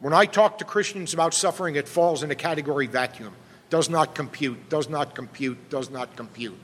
When 0.00 0.12
I 0.12 0.24
talk 0.24 0.58
to 0.58 0.64
Christians 0.64 1.12
about 1.12 1.34
suffering, 1.34 1.76
it 1.76 1.86
falls 1.86 2.22
in 2.22 2.30
a 2.30 2.34
category 2.34 2.86
vacuum. 2.86 3.34
Does 3.72 3.88
not 3.88 4.14
compute, 4.14 4.68
does 4.68 4.90
not 4.90 5.14
compute, 5.14 5.70
does 5.70 5.88
not 5.88 6.14
compute. 6.14 6.58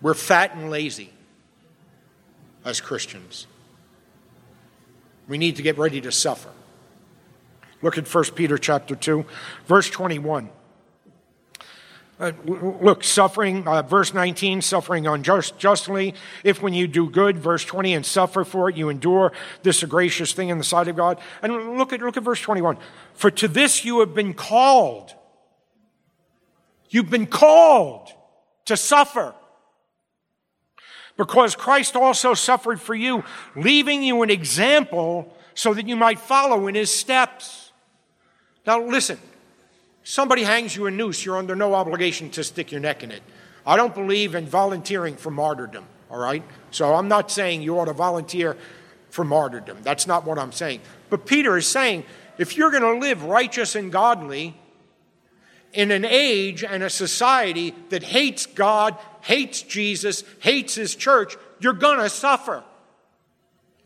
We're 0.00 0.14
fat 0.14 0.54
and 0.54 0.70
lazy 0.70 1.10
as 2.64 2.80
Christians. 2.80 3.48
We 5.26 5.36
need 5.36 5.56
to 5.56 5.62
get 5.62 5.78
ready 5.78 6.00
to 6.02 6.12
suffer. 6.12 6.50
Look 7.82 7.98
at 7.98 8.06
1 8.06 8.24
Peter 8.36 8.56
chapter 8.56 8.94
2, 8.94 9.26
verse 9.66 9.90
21. 9.90 10.48
Uh, 12.20 12.32
look, 12.44 13.02
suffering, 13.02 13.66
uh, 13.66 13.80
verse 13.80 14.12
19, 14.12 14.60
suffering 14.60 15.06
unjustly. 15.06 16.14
If 16.44 16.60
when 16.60 16.74
you 16.74 16.86
do 16.86 17.08
good, 17.08 17.38
verse 17.38 17.64
20, 17.64 17.94
and 17.94 18.04
suffer 18.04 18.44
for 18.44 18.68
it, 18.68 18.76
you 18.76 18.90
endure 18.90 19.32
this 19.62 19.82
a 19.82 19.86
gracious 19.86 20.34
thing 20.34 20.50
in 20.50 20.58
the 20.58 20.64
sight 20.64 20.86
of 20.88 20.96
God. 20.96 21.18
And 21.40 21.78
look 21.78 21.94
at, 21.94 22.02
look 22.02 22.18
at 22.18 22.22
verse 22.22 22.42
21. 22.42 22.76
For 23.14 23.30
to 23.30 23.48
this 23.48 23.86
you 23.86 24.00
have 24.00 24.14
been 24.14 24.34
called. 24.34 25.14
You've 26.90 27.08
been 27.08 27.26
called 27.26 28.10
to 28.66 28.76
suffer. 28.76 29.34
Because 31.16 31.56
Christ 31.56 31.96
also 31.96 32.34
suffered 32.34 32.82
for 32.82 32.94
you, 32.94 33.24
leaving 33.56 34.02
you 34.02 34.20
an 34.22 34.28
example 34.28 35.34
so 35.54 35.72
that 35.72 35.88
you 35.88 35.96
might 35.96 36.20
follow 36.20 36.66
in 36.66 36.74
his 36.74 36.92
steps. 36.92 37.72
Now 38.66 38.84
listen, 38.84 39.18
somebody 40.10 40.42
hangs 40.42 40.74
you 40.74 40.86
a 40.86 40.90
noose, 40.90 41.24
you're 41.24 41.36
under 41.36 41.54
no 41.54 41.72
obligation 41.72 42.30
to 42.30 42.42
stick 42.42 42.72
your 42.72 42.80
neck 42.80 43.04
in 43.04 43.12
it. 43.12 43.22
I 43.64 43.76
don't 43.76 43.94
believe 43.94 44.34
in 44.34 44.44
volunteering 44.44 45.14
for 45.14 45.30
martyrdom, 45.30 45.84
all 46.10 46.18
right? 46.18 46.42
So 46.72 46.94
I'm 46.94 47.06
not 47.06 47.30
saying 47.30 47.62
you 47.62 47.78
ought 47.78 47.84
to 47.84 47.92
volunteer 47.92 48.56
for 49.10 49.24
martyrdom. 49.24 49.78
That's 49.82 50.08
not 50.08 50.24
what 50.24 50.36
I'm 50.36 50.50
saying. 50.50 50.80
But 51.10 51.26
Peter 51.26 51.56
is 51.56 51.66
saying 51.66 52.04
if 52.38 52.56
you're 52.56 52.72
going 52.72 52.82
to 52.82 52.98
live 52.98 53.22
righteous 53.22 53.76
and 53.76 53.92
godly 53.92 54.56
in 55.72 55.92
an 55.92 56.04
age 56.04 56.64
and 56.64 56.82
a 56.82 56.90
society 56.90 57.72
that 57.90 58.02
hates 58.02 58.46
God, 58.46 58.96
hates 59.20 59.62
Jesus, 59.62 60.24
hates 60.40 60.74
his 60.74 60.96
church, 60.96 61.36
you're 61.60 61.72
going 61.72 62.00
to 62.00 62.08
suffer. 62.08 62.64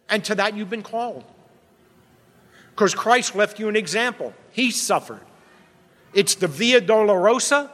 And 0.08 0.24
to 0.24 0.34
that 0.36 0.56
you've 0.56 0.70
been 0.70 0.82
called. 0.82 1.24
Because 2.70 2.94
Christ 2.94 3.36
left 3.36 3.58
you 3.58 3.68
an 3.68 3.76
example. 3.76 4.32
He 4.52 4.70
suffered. 4.70 5.20
It's 6.14 6.36
the 6.36 6.48
Via 6.48 6.80
Dolorosa, 6.80 7.70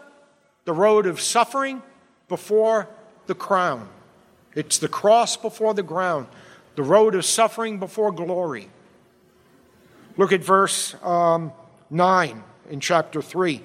the 0.64 0.72
road 0.72 1.06
of 1.06 1.20
suffering 1.20 1.82
before 2.28 2.88
the 3.26 3.34
crown. 3.34 3.88
It's 4.54 4.78
the 4.78 4.88
cross 4.88 5.36
before 5.36 5.74
the 5.74 5.82
ground, 5.82 6.26
the 6.74 6.82
road 6.82 7.14
of 7.14 7.24
suffering 7.24 7.78
before 7.78 8.10
glory. 8.10 8.68
Look 10.16 10.32
at 10.32 10.42
verse 10.42 10.96
um, 11.02 11.52
9 11.90 12.42
in 12.70 12.80
chapter 12.80 13.22
3. 13.22 13.62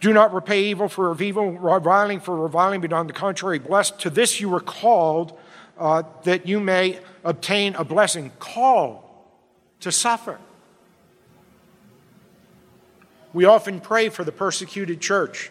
Do 0.00 0.12
not 0.12 0.32
repay 0.32 0.64
evil 0.64 0.88
for 0.88 1.20
evil, 1.20 1.52
reviling 1.52 2.20
for 2.20 2.36
reviling, 2.36 2.80
but 2.80 2.92
on 2.92 3.08
the 3.08 3.12
contrary, 3.12 3.58
blessed. 3.58 3.98
To 4.00 4.10
this 4.10 4.40
you 4.40 4.48
were 4.48 4.60
called, 4.60 5.36
uh, 5.76 6.04
that 6.22 6.46
you 6.46 6.60
may 6.60 7.00
obtain 7.24 7.74
a 7.74 7.84
blessing. 7.84 8.30
Called 8.38 9.02
to 9.80 9.90
suffer. 9.90 10.38
We 13.32 13.44
often 13.44 13.80
pray 13.80 14.08
for 14.08 14.24
the 14.24 14.32
persecuted 14.32 15.00
church. 15.00 15.50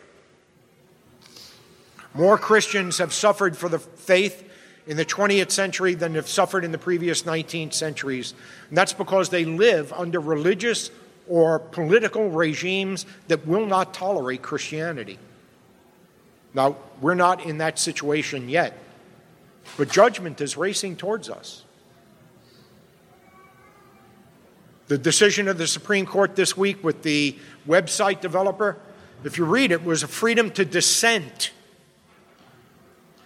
More 2.14 2.38
Christians 2.38 2.98
have 2.98 3.14
suffered 3.14 3.56
for 3.56 3.70
the 3.70 3.80
faith 3.80 4.44
in 4.88 4.98
the 4.98 5.06
20th 5.06 5.52
century 5.52 5.94
than 5.94 6.16
have 6.16 6.28
suffered 6.28 6.64
in 6.64 6.72
the 6.72 6.78
previous 6.78 7.26
19 7.26 7.72
centuries. 7.72 8.34
And 8.70 8.78
that's 8.78 8.94
because 8.94 9.30
they 9.30 9.46
live 9.46 9.94
under 9.94 10.20
religious 10.20 10.90
or 11.28 11.60
political 11.60 12.30
regimes 12.30 13.06
that 13.28 13.46
will 13.46 13.66
not 13.66 13.94
tolerate 13.94 14.42
Christianity. 14.42 15.20
Now, 16.54 16.78
we're 17.02 17.14
not 17.14 17.46
in 17.46 17.60
that 17.60 17.78
situation 17.78 18.50
yet, 18.50 18.78
but 19.78 19.92
judgment 19.92 20.42
is 20.42 20.58
racing 20.58 20.96
towards 20.96 21.30
us. 21.30 21.64
The 24.88 24.98
decision 24.98 25.48
of 25.48 25.58
the 25.58 25.68
Supreme 25.68 26.06
Court 26.06 26.36
this 26.36 26.56
week 26.56 26.84
with 26.84 27.04
the 27.04 27.38
website 27.68 28.22
developer, 28.22 28.78
if 29.24 29.38
you 29.38 29.46
read 29.46 29.72
it, 29.72 29.84
was 29.84 30.04
a 30.04 30.08
freedom 30.08 30.50
to 30.52 30.64
dissent. 30.64 31.52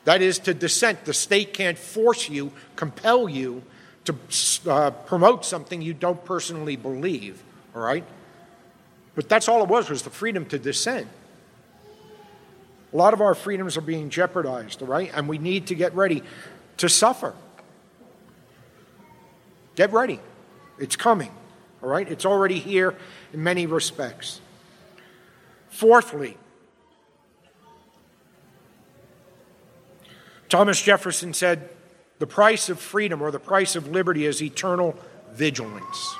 That 0.05 0.23
is, 0.23 0.39
to 0.39 0.53
dissent. 0.55 1.05
The 1.05 1.13
state 1.13 1.53
can't 1.53 1.77
force 1.77 2.29
you, 2.29 2.51
compel 2.75 3.29
you 3.29 3.61
to 4.05 4.15
uh, 4.67 4.89
promote 4.91 5.45
something 5.45 5.81
you 5.81 5.93
don't 5.93 6.25
personally 6.25 6.75
believe, 6.75 7.43
all 7.75 7.83
right? 7.83 8.03
But 9.13 9.29
that's 9.29 9.47
all 9.47 9.61
it 9.61 9.69
was, 9.69 9.89
was 9.89 10.01
the 10.01 10.09
freedom 10.09 10.45
to 10.45 10.57
dissent. 10.57 11.07
A 12.91 12.97
lot 12.97 13.13
of 13.13 13.21
our 13.21 13.35
freedoms 13.35 13.77
are 13.77 13.81
being 13.81 14.09
jeopardized, 14.09 14.81
all 14.81 14.87
right? 14.87 15.11
And 15.13 15.27
we 15.27 15.37
need 15.37 15.67
to 15.67 15.75
get 15.75 15.93
ready 15.93 16.23
to 16.77 16.89
suffer. 16.89 17.35
Get 19.75 19.93
ready. 19.93 20.19
It's 20.79 20.95
coming. 20.95 21.31
All 21.81 21.89
right? 21.89 22.09
It's 22.09 22.25
already 22.25 22.59
here 22.59 22.95
in 23.33 23.43
many 23.43 23.65
respects. 23.65 24.41
Fourthly, 25.69 26.37
Thomas 30.49 30.81
Jefferson 30.81 31.33
said, 31.33 31.69
the 32.19 32.27
price 32.27 32.69
of 32.69 32.79
freedom 32.79 33.21
or 33.21 33.31
the 33.31 33.39
price 33.39 33.75
of 33.75 33.87
liberty 33.87 34.25
is 34.25 34.43
eternal 34.43 34.95
vigilance. 35.31 36.15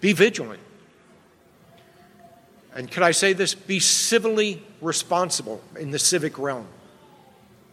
Be 0.00 0.12
vigilant. 0.12 0.60
And 2.74 2.90
can 2.90 3.02
I 3.02 3.10
say 3.10 3.32
this? 3.32 3.54
Be 3.54 3.80
civilly 3.80 4.62
responsible 4.80 5.62
in 5.80 5.90
the 5.90 5.98
civic 5.98 6.38
realm. 6.38 6.68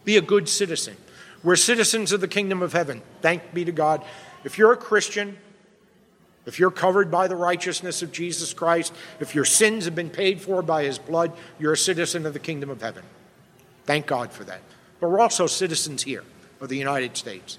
Be 0.04 0.16
a 0.16 0.22
good 0.22 0.48
citizen. 0.48 0.96
We're 1.42 1.56
citizens 1.56 2.10
of 2.10 2.22
the 2.22 2.28
kingdom 2.28 2.62
of 2.62 2.72
heaven. 2.72 3.02
Thank 3.20 3.52
be 3.52 3.66
to 3.66 3.72
God. 3.72 4.02
If 4.44 4.58
you're 4.58 4.72
a 4.72 4.76
Christian, 4.76 5.36
if 6.46 6.58
you're 6.58 6.70
covered 6.70 7.10
by 7.10 7.26
the 7.26 7.36
righteousness 7.36 8.02
of 8.02 8.12
Jesus 8.12 8.52
Christ, 8.52 8.92
if 9.18 9.34
your 9.34 9.46
sins 9.46 9.86
have 9.86 9.94
been 9.94 10.10
paid 10.10 10.40
for 10.40 10.62
by 10.62 10.84
his 10.84 10.98
blood, 10.98 11.32
you're 11.58 11.72
a 11.72 11.76
citizen 11.76 12.26
of 12.26 12.34
the 12.34 12.38
kingdom 12.38 12.68
of 12.68 12.82
heaven. 12.82 13.02
Thank 13.84 14.06
God 14.06 14.30
for 14.30 14.44
that. 14.44 14.60
But 15.00 15.10
we're 15.10 15.20
also 15.20 15.46
citizens 15.46 16.02
here 16.02 16.24
of 16.60 16.68
the 16.68 16.76
United 16.76 17.16
States. 17.16 17.58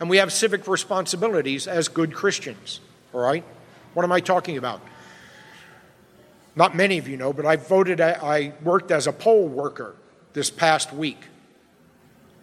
And 0.00 0.10
we 0.10 0.16
have 0.16 0.32
civic 0.32 0.66
responsibilities 0.66 1.66
as 1.66 1.88
good 1.88 2.14
Christians. 2.14 2.80
All 3.12 3.20
right? 3.20 3.44
What 3.92 4.04
am 4.04 4.12
I 4.12 4.20
talking 4.20 4.56
about? 4.56 4.80
Not 6.56 6.74
many 6.74 6.98
of 6.98 7.08
you 7.08 7.16
know, 7.16 7.32
but 7.32 7.46
I 7.46 7.56
voted, 7.56 8.00
I 8.00 8.52
worked 8.62 8.90
as 8.90 9.06
a 9.06 9.12
poll 9.12 9.48
worker 9.48 9.94
this 10.32 10.50
past 10.50 10.92
week 10.92 11.20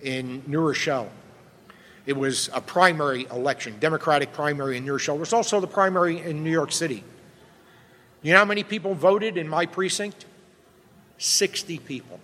in 0.01 0.43
New 0.47 0.59
Rochelle. 0.59 1.09
It 2.05 2.17
was 2.17 2.49
a 2.53 2.61
primary 2.61 3.25
election, 3.31 3.77
Democratic 3.79 4.33
primary 4.33 4.77
in 4.77 4.83
New 4.83 4.97
York. 4.97 5.07
It 5.07 5.19
was 5.19 5.33
also 5.33 5.59
the 5.59 5.67
primary 5.67 6.19
in 6.19 6.43
New 6.43 6.51
York 6.51 6.71
City. 6.71 7.03
You 8.21 8.33
know 8.33 8.39
how 8.39 8.45
many 8.45 8.63
people 8.63 8.93
voted 8.93 9.37
in 9.37 9.47
my 9.47 9.65
precinct? 9.65 10.25
60 11.17 11.77
people. 11.79 12.19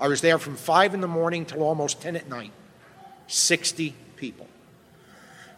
I 0.00 0.08
was 0.08 0.22
there 0.22 0.38
from 0.38 0.56
5 0.56 0.94
in 0.94 1.00
the 1.02 1.08
morning 1.08 1.44
till 1.44 1.62
almost 1.62 2.00
10 2.00 2.16
at 2.16 2.28
night. 2.28 2.52
60 3.26 3.94
people. 4.16 4.46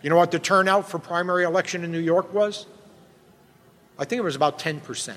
You 0.02 0.10
know 0.10 0.16
what 0.16 0.32
the 0.32 0.40
turnout 0.40 0.88
for 0.88 0.98
primary 0.98 1.44
election 1.44 1.84
in 1.84 1.92
New 1.92 2.00
York 2.00 2.34
was? 2.34 2.66
I 3.98 4.04
think 4.04 4.18
it 4.18 4.24
was 4.24 4.34
about 4.34 4.58
10%. 4.58 5.14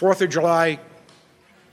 Fourth 0.00 0.22
of 0.22 0.30
July, 0.30 0.80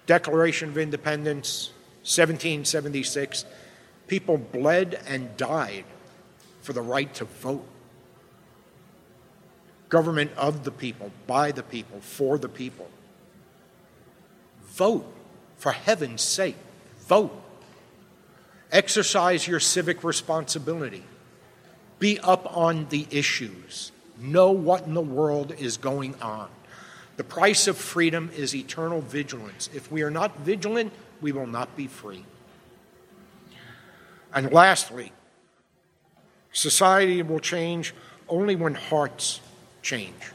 Declaration 0.05 0.67
of 0.67 0.77
Independence, 0.77 1.69
1776, 2.01 3.45
people 4.07 4.37
bled 4.37 4.99
and 5.07 5.37
died 5.37 5.85
for 6.59 6.73
the 6.73 6.81
right 6.81 7.13
to 7.13 7.23
vote. 7.23 7.65
Government 9.87 10.31
of 10.35 10.65
the 10.65 10.71
people, 10.71 11.09
by 11.25 11.53
the 11.53 11.63
people, 11.63 12.01
for 12.01 12.37
the 12.37 12.49
people. 12.49 12.89
Vote, 14.71 15.09
for 15.55 15.71
heaven's 15.71 16.21
sake. 16.21 16.57
Vote. 17.07 17.31
Exercise 18.73 19.47
your 19.47 19.61
civic 19.61 20.03
responsibility. 20.03 21.05
Be 21.97 22.19
up 22.19 22.57
on 22.57 22.89
the 22.89 23.07
issues. 23.09 23.93
Know 24.19 24.51
what 24.51 24.83
in 24.83 24.95
the 24.95 25.01
world 25.01 25.53
is 25.57 25.77
going 25.77 26.13
on. 26.21 26.49
The 27.17 27.23
price 27.23 27.67
of 27.67 27.77
freedom 27.77 28.29
is 28.35 28.55
eternal 28.55 29.01
vigilance. 29.01 29.69
If 29.73 29.91
we 29.91 30.03
are 30.03 30.11
not 30.11 30.37
vigilant, 30.39 30.93
we 31.19 31.31
will 31.31 31.47
not 31.47 31.75
be 31.75 31.87
free. 31.87 32.23
And 34.33 34.51
lastly, 34.51 35.11
society 36.53 37.23
will 37.23 37.39
change 37.39 37.93
only 38.29 38.55
when 38.55 38.75
hearts 38.75 39.41
change. 39.81 40.31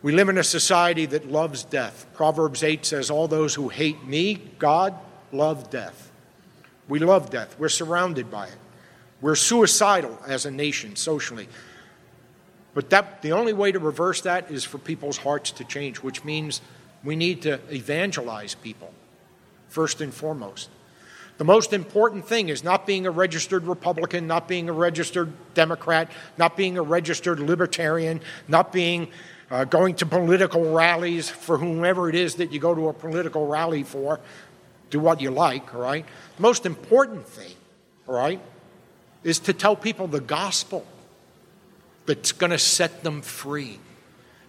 We 0.00 0.12
live 0.12 0.28
in 0.28 0.38
a 0.38 0.44
society 0.44 1.06
that 1.06 1.30
loves 1.30 1.64
death. 1.64 2.06
Proverbs 2.14 2.62
8 2.62 2.84
says, 2.84 3.10
All 3.10 3.26
those 3.26 3.54
who 3.54 3.70
hate 3.70 4.04
me, 4.04 4.34
God, 4.58 4.94
love 5.32 5.70
death. 5.70 6.12
We 6.88 6.98
love 6.98 7.30
death. 7.30 7.58
We're 7.58 7.70
surrounded 7.70 8.30
by 8.30 8.46
it. 8.46 8.56
We're 9.20 9.34
suicidal 9.34 10.20
as 10.26 10.44
a 10.44 10.50
nation 10.50 10.94
socially. 10.94 11.48
But 12.74 12.90
that, 12.90 13.22
the 13.22 13.32
only 13.32 13.52
way 13.52 13.72
to 13.72 13.78
reverse 13.78 14.20
that 14.22 14.50
is 14.50 14.64
for 14.64 14.78
people's 14.78 15.18
hearts 15.18 15.52
to 15.52 15.64
change, 15.64 15.98
which 15.98 16.24
means 16.24 16.60
we 17.04 17.16
need 17.16 17.42
to 17.42 17.60
evangelize 17.72 18.54
people, 18.54 18.92
first 19.68 20.00
and 20.00 20.12
foremost. 20.12 20.68
The 21.36 21.44
most 21.44 21.72
important 21.72 22.26
thing 22.26 22.48
is 22.48 22.62
not 22.62 22.86
being 22.86 23.06
a 23.06 23.10
registered 23.10 23.64
Republican, 23.64 24.26
not 24.26 24.46
being 24.46 24.68
a 24.68 24.72
registered 24.72 25.32
Democrat, 25.54 26.10
not 26.36 26.56
being 26.56 26.78
a 26.78 26.82
registered 26.82 27.40
Libertarian, 27.40 28.20
not 28.46 28.72
being 28.72 29.08
uh, 29.50 29.64
going 29.64 29.94
to 29.96 30.06
political 30.06 30.72
rallies 30.72 31.28
for 31.28 31.58
whomever 31.58 32.08
it 32.08 32.14
is 32.14 32.36
that 32.36 32.52
you 32.52 32.60
go 32.60 32.74
to 32.74 32.88
a 32.88 32.92
political 32.92 33.46
rally 33.46 33.82
for. 33.82 34.20
Do 34.90 35.00
what 35.00 35.20
you 35.20 35.30
like, 35.30 35.74
all 35.74 35.80
right? 35.80 36.06
The 36.36 36.42
most 36.42 36.66
important 36.66 37.26
thing, 37.26 37.54
all 38.06 38.14
right, 38.14 38.40
is 39.24 39.40
to 39.40 39.52
tell 39.52 39.74
people 39.74 40.06
the 40.06 40.20
gospel 40.20 40.86
that's 42.06 42.32
going 42.32 42.50
to 42.50 42.58
set 42.58 43.02
them 43.02 43.22
free. 43.22 43.78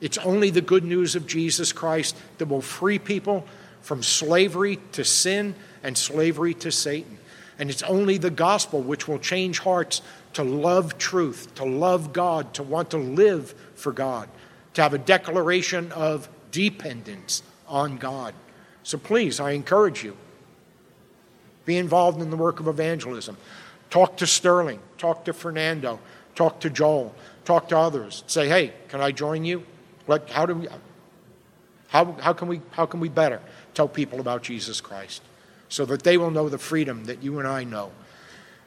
It's 0.02 0.18
only 0.20 0.50
the 0.50 0.62
good 0.62 0.84
news 0.84 1.16
of 1.16 1.26
Jesus 1.26 1.72
Christ 1.72 2.16
that 2.38 2.48
will 2.48 2.62
free 2.62 3.00
people 3.00 3.46
from 3.82 4.04
slavery 4.04 4.80
to 4.94 5.04
sin 5.04 5.56
and 5.84 5.98
slavery 5.98 6.54
to 6.56 6.72
Satan. 6.72 7.18
And 7.58 7.70
it's 7.70 7.84
only 7.84 8.18
the 8.18 8.30
gospel 8.30 8.82
which 8.82 9.08
will 9.08 9.20
change 9.20 9.60
hearts 9.60 10.02
to 10.34 10.44
love 10.44 10.98
truth, 10.98 11.56
to 11.56 11.64
love 11.64 12.12
God, 12.12 12.54
to 12.56 12.64
want 12.64 12.92
to 12.92 12.98
live 12.98 13.56
for 13.76 13.94
God, 13.94 14.28
to 14.74 14.82
have 14.82 14.94
a 14.94 14.98
declaration 14.98 15.92
of 15.94 16.28
dependence 16.52 17.42
on 17.68 17.98
God. 17.98 18.34
So 18.84 18.98
please, 18.98 19.40
I 19.40 19.52
encourage 19.52 20.04
you, 20.04 20.18
be 21.66 21.78
involved 21.78 22.22
in 22.22 22.30
the 22.30 22.38
work 22.38 22.60
of 22.60 22.68
evangelism. 22.68 23.38
Talk 23.90 24.18
to 24.18 24.28
Sterling, 24.28 24.80
talk 24.98 25.26
to 25.26 25.34
Fernando, 25.34 26.00
talk 26.36 26.60
to 26.60 26.70
Joel, 26.70 27.16
talk 27.46 27.70
to 27.70 27.78
others. 27.78 28.24
Say, 28.28 28.48
hey, 28.48 28.74
can 28.90 29.02
I 29.02 29.12
join 29.12 29.46
you? 29.46 29.64
What, 30.06 30.30
how, 30.30 30.46
do 30.46 30.56
we, 30.56 30.68
how, 31.88 32.14
how, 32.14 32.34
can 32.34 32.48
we, 32.48 32.62
how 32.72 32.86
can 32.86 33.00
we 33.00 33.10
better 33.10 33.42
tell 33.74 33.88
people 33.88 34.20
about 34.20 34.44
Jesus 34.44 34.82
Christ 34.82 35.22
so 35.70 35.86
that 35.86 36.04
they 36.04 36.18
will 36.18 36.32
know 36.32 36.50
the 36.50 36.58
freedom 36.58 37.06
that 37.06 37.24
you 37.24 37.40
and 37.40 37.48
I 37.48 37.64
know? 37.64 37.92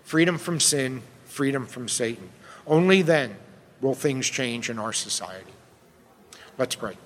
Freedom 0.05 0.39
from 0.39 0.61
sin, 0.61 1.03
freedom 1.26 1.66
from 1.66 1.89
Satan. 1.89 2.31
Only 2.66 3.03
then 3.03 3.37
will 3.81 3.95
things 3.95 4.26
change 4.26 4.70
in 4.70 4.79
our 4.79 4.93
society. 4.93 5.53
Let's 6.57 6.74
pray. 6.74 6.97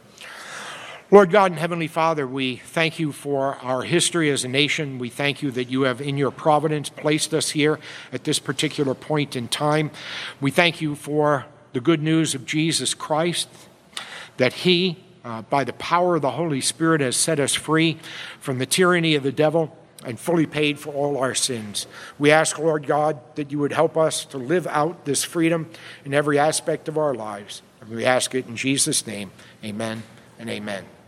Lord 1.11 1.31
God 1.31 1.51
and 1.51 1.61
Heavenly 1.61 1.89
Father, 1.89 2.27
we 2.27 2.57
thank 2.57 2.99
you 2.99 3.13
for 3.13 3.57
our 3.57 3.83
history 3.83 4.31
as 4.31 4.45
a 4.45 4.49
nation. 4.49 4.99
We 4.99 5.11
thank 5.11 5.43
you 5.43 5.51
that 5.51 5.69
you 5.69 5.83
have, 5.83 6.01
in 6.01 6.17
your 6.17 6.31
providence, 6.31 6.89
placed 6.89 7.35
us 7.35 7.51
here 7.51 7.79
at 8.15 8.25
this 8.25 8.39
particular 8.39 8.95
point 8.95 9.37
in 9.37 9.49
time. 9.49 9.91
We 10.41 10.51
thank 10.51 10.81
you 10.81 10.95
for 10.95 11.45
the 11.73 11.81
good 11.81 12.03
news 12.03 12.35
of 12.35 12.47
Jesus 12.47 12.95
Christ, 12.95 13.49
that 14.37 14.53
He, 14.53 14.99
uh, 15.25 15.43
by 15.43 15.65
the 15.65 15.73
power 15.75 16.17
of 16.17 16.23
the 16.23 16.33
Holy 16.33 16.61
Spirit, 16.61 17.01
has 17.01 17.17
set 17.17 17.41
us 17.41 17.55
free 17.55 17.99
from 18.41 18.59
the 18.59 18.67
tyranny 18.67 19.15
of 19.15 19.23
the 19.23 19.33
devil 19.33 19.77
and 20.05 20.19
fully 20.19 20.47
paid 20.47 20.79
for 20.79 20.93
all 20.93 21.17
our 21.19 21.35
sins. 21.35 21.87
We 22.19 22.31
ask, 22.31 22.59
Lord 22.59 22.87
God, 22.87 23.21
that 23.37 23.53
you 23.53 23.59
would 23.59 23.73
help 23.73 23.97
us 23.97 24.25
to 24.27 24.39
live 24.39 24.67
out 24.67 25.05
this 25.05 25.23
freedom 25.23 25.71
in 26.05 26.13
every 26.13 26.39
aspect 26.39 26.89
of 26.89 26.99
our 26.99 27.15
lives. 27.15 27.63
And 27.81 27.91
we 27.91 28.05
ask 28.05 28.35
it 28.35 28.47
in 28.47 28.57
Jesus' 28.57 29.07
name. 29.07 29.31
Amen 29.65 30.03
and 30.39 30.51
amen. 30.51 31.02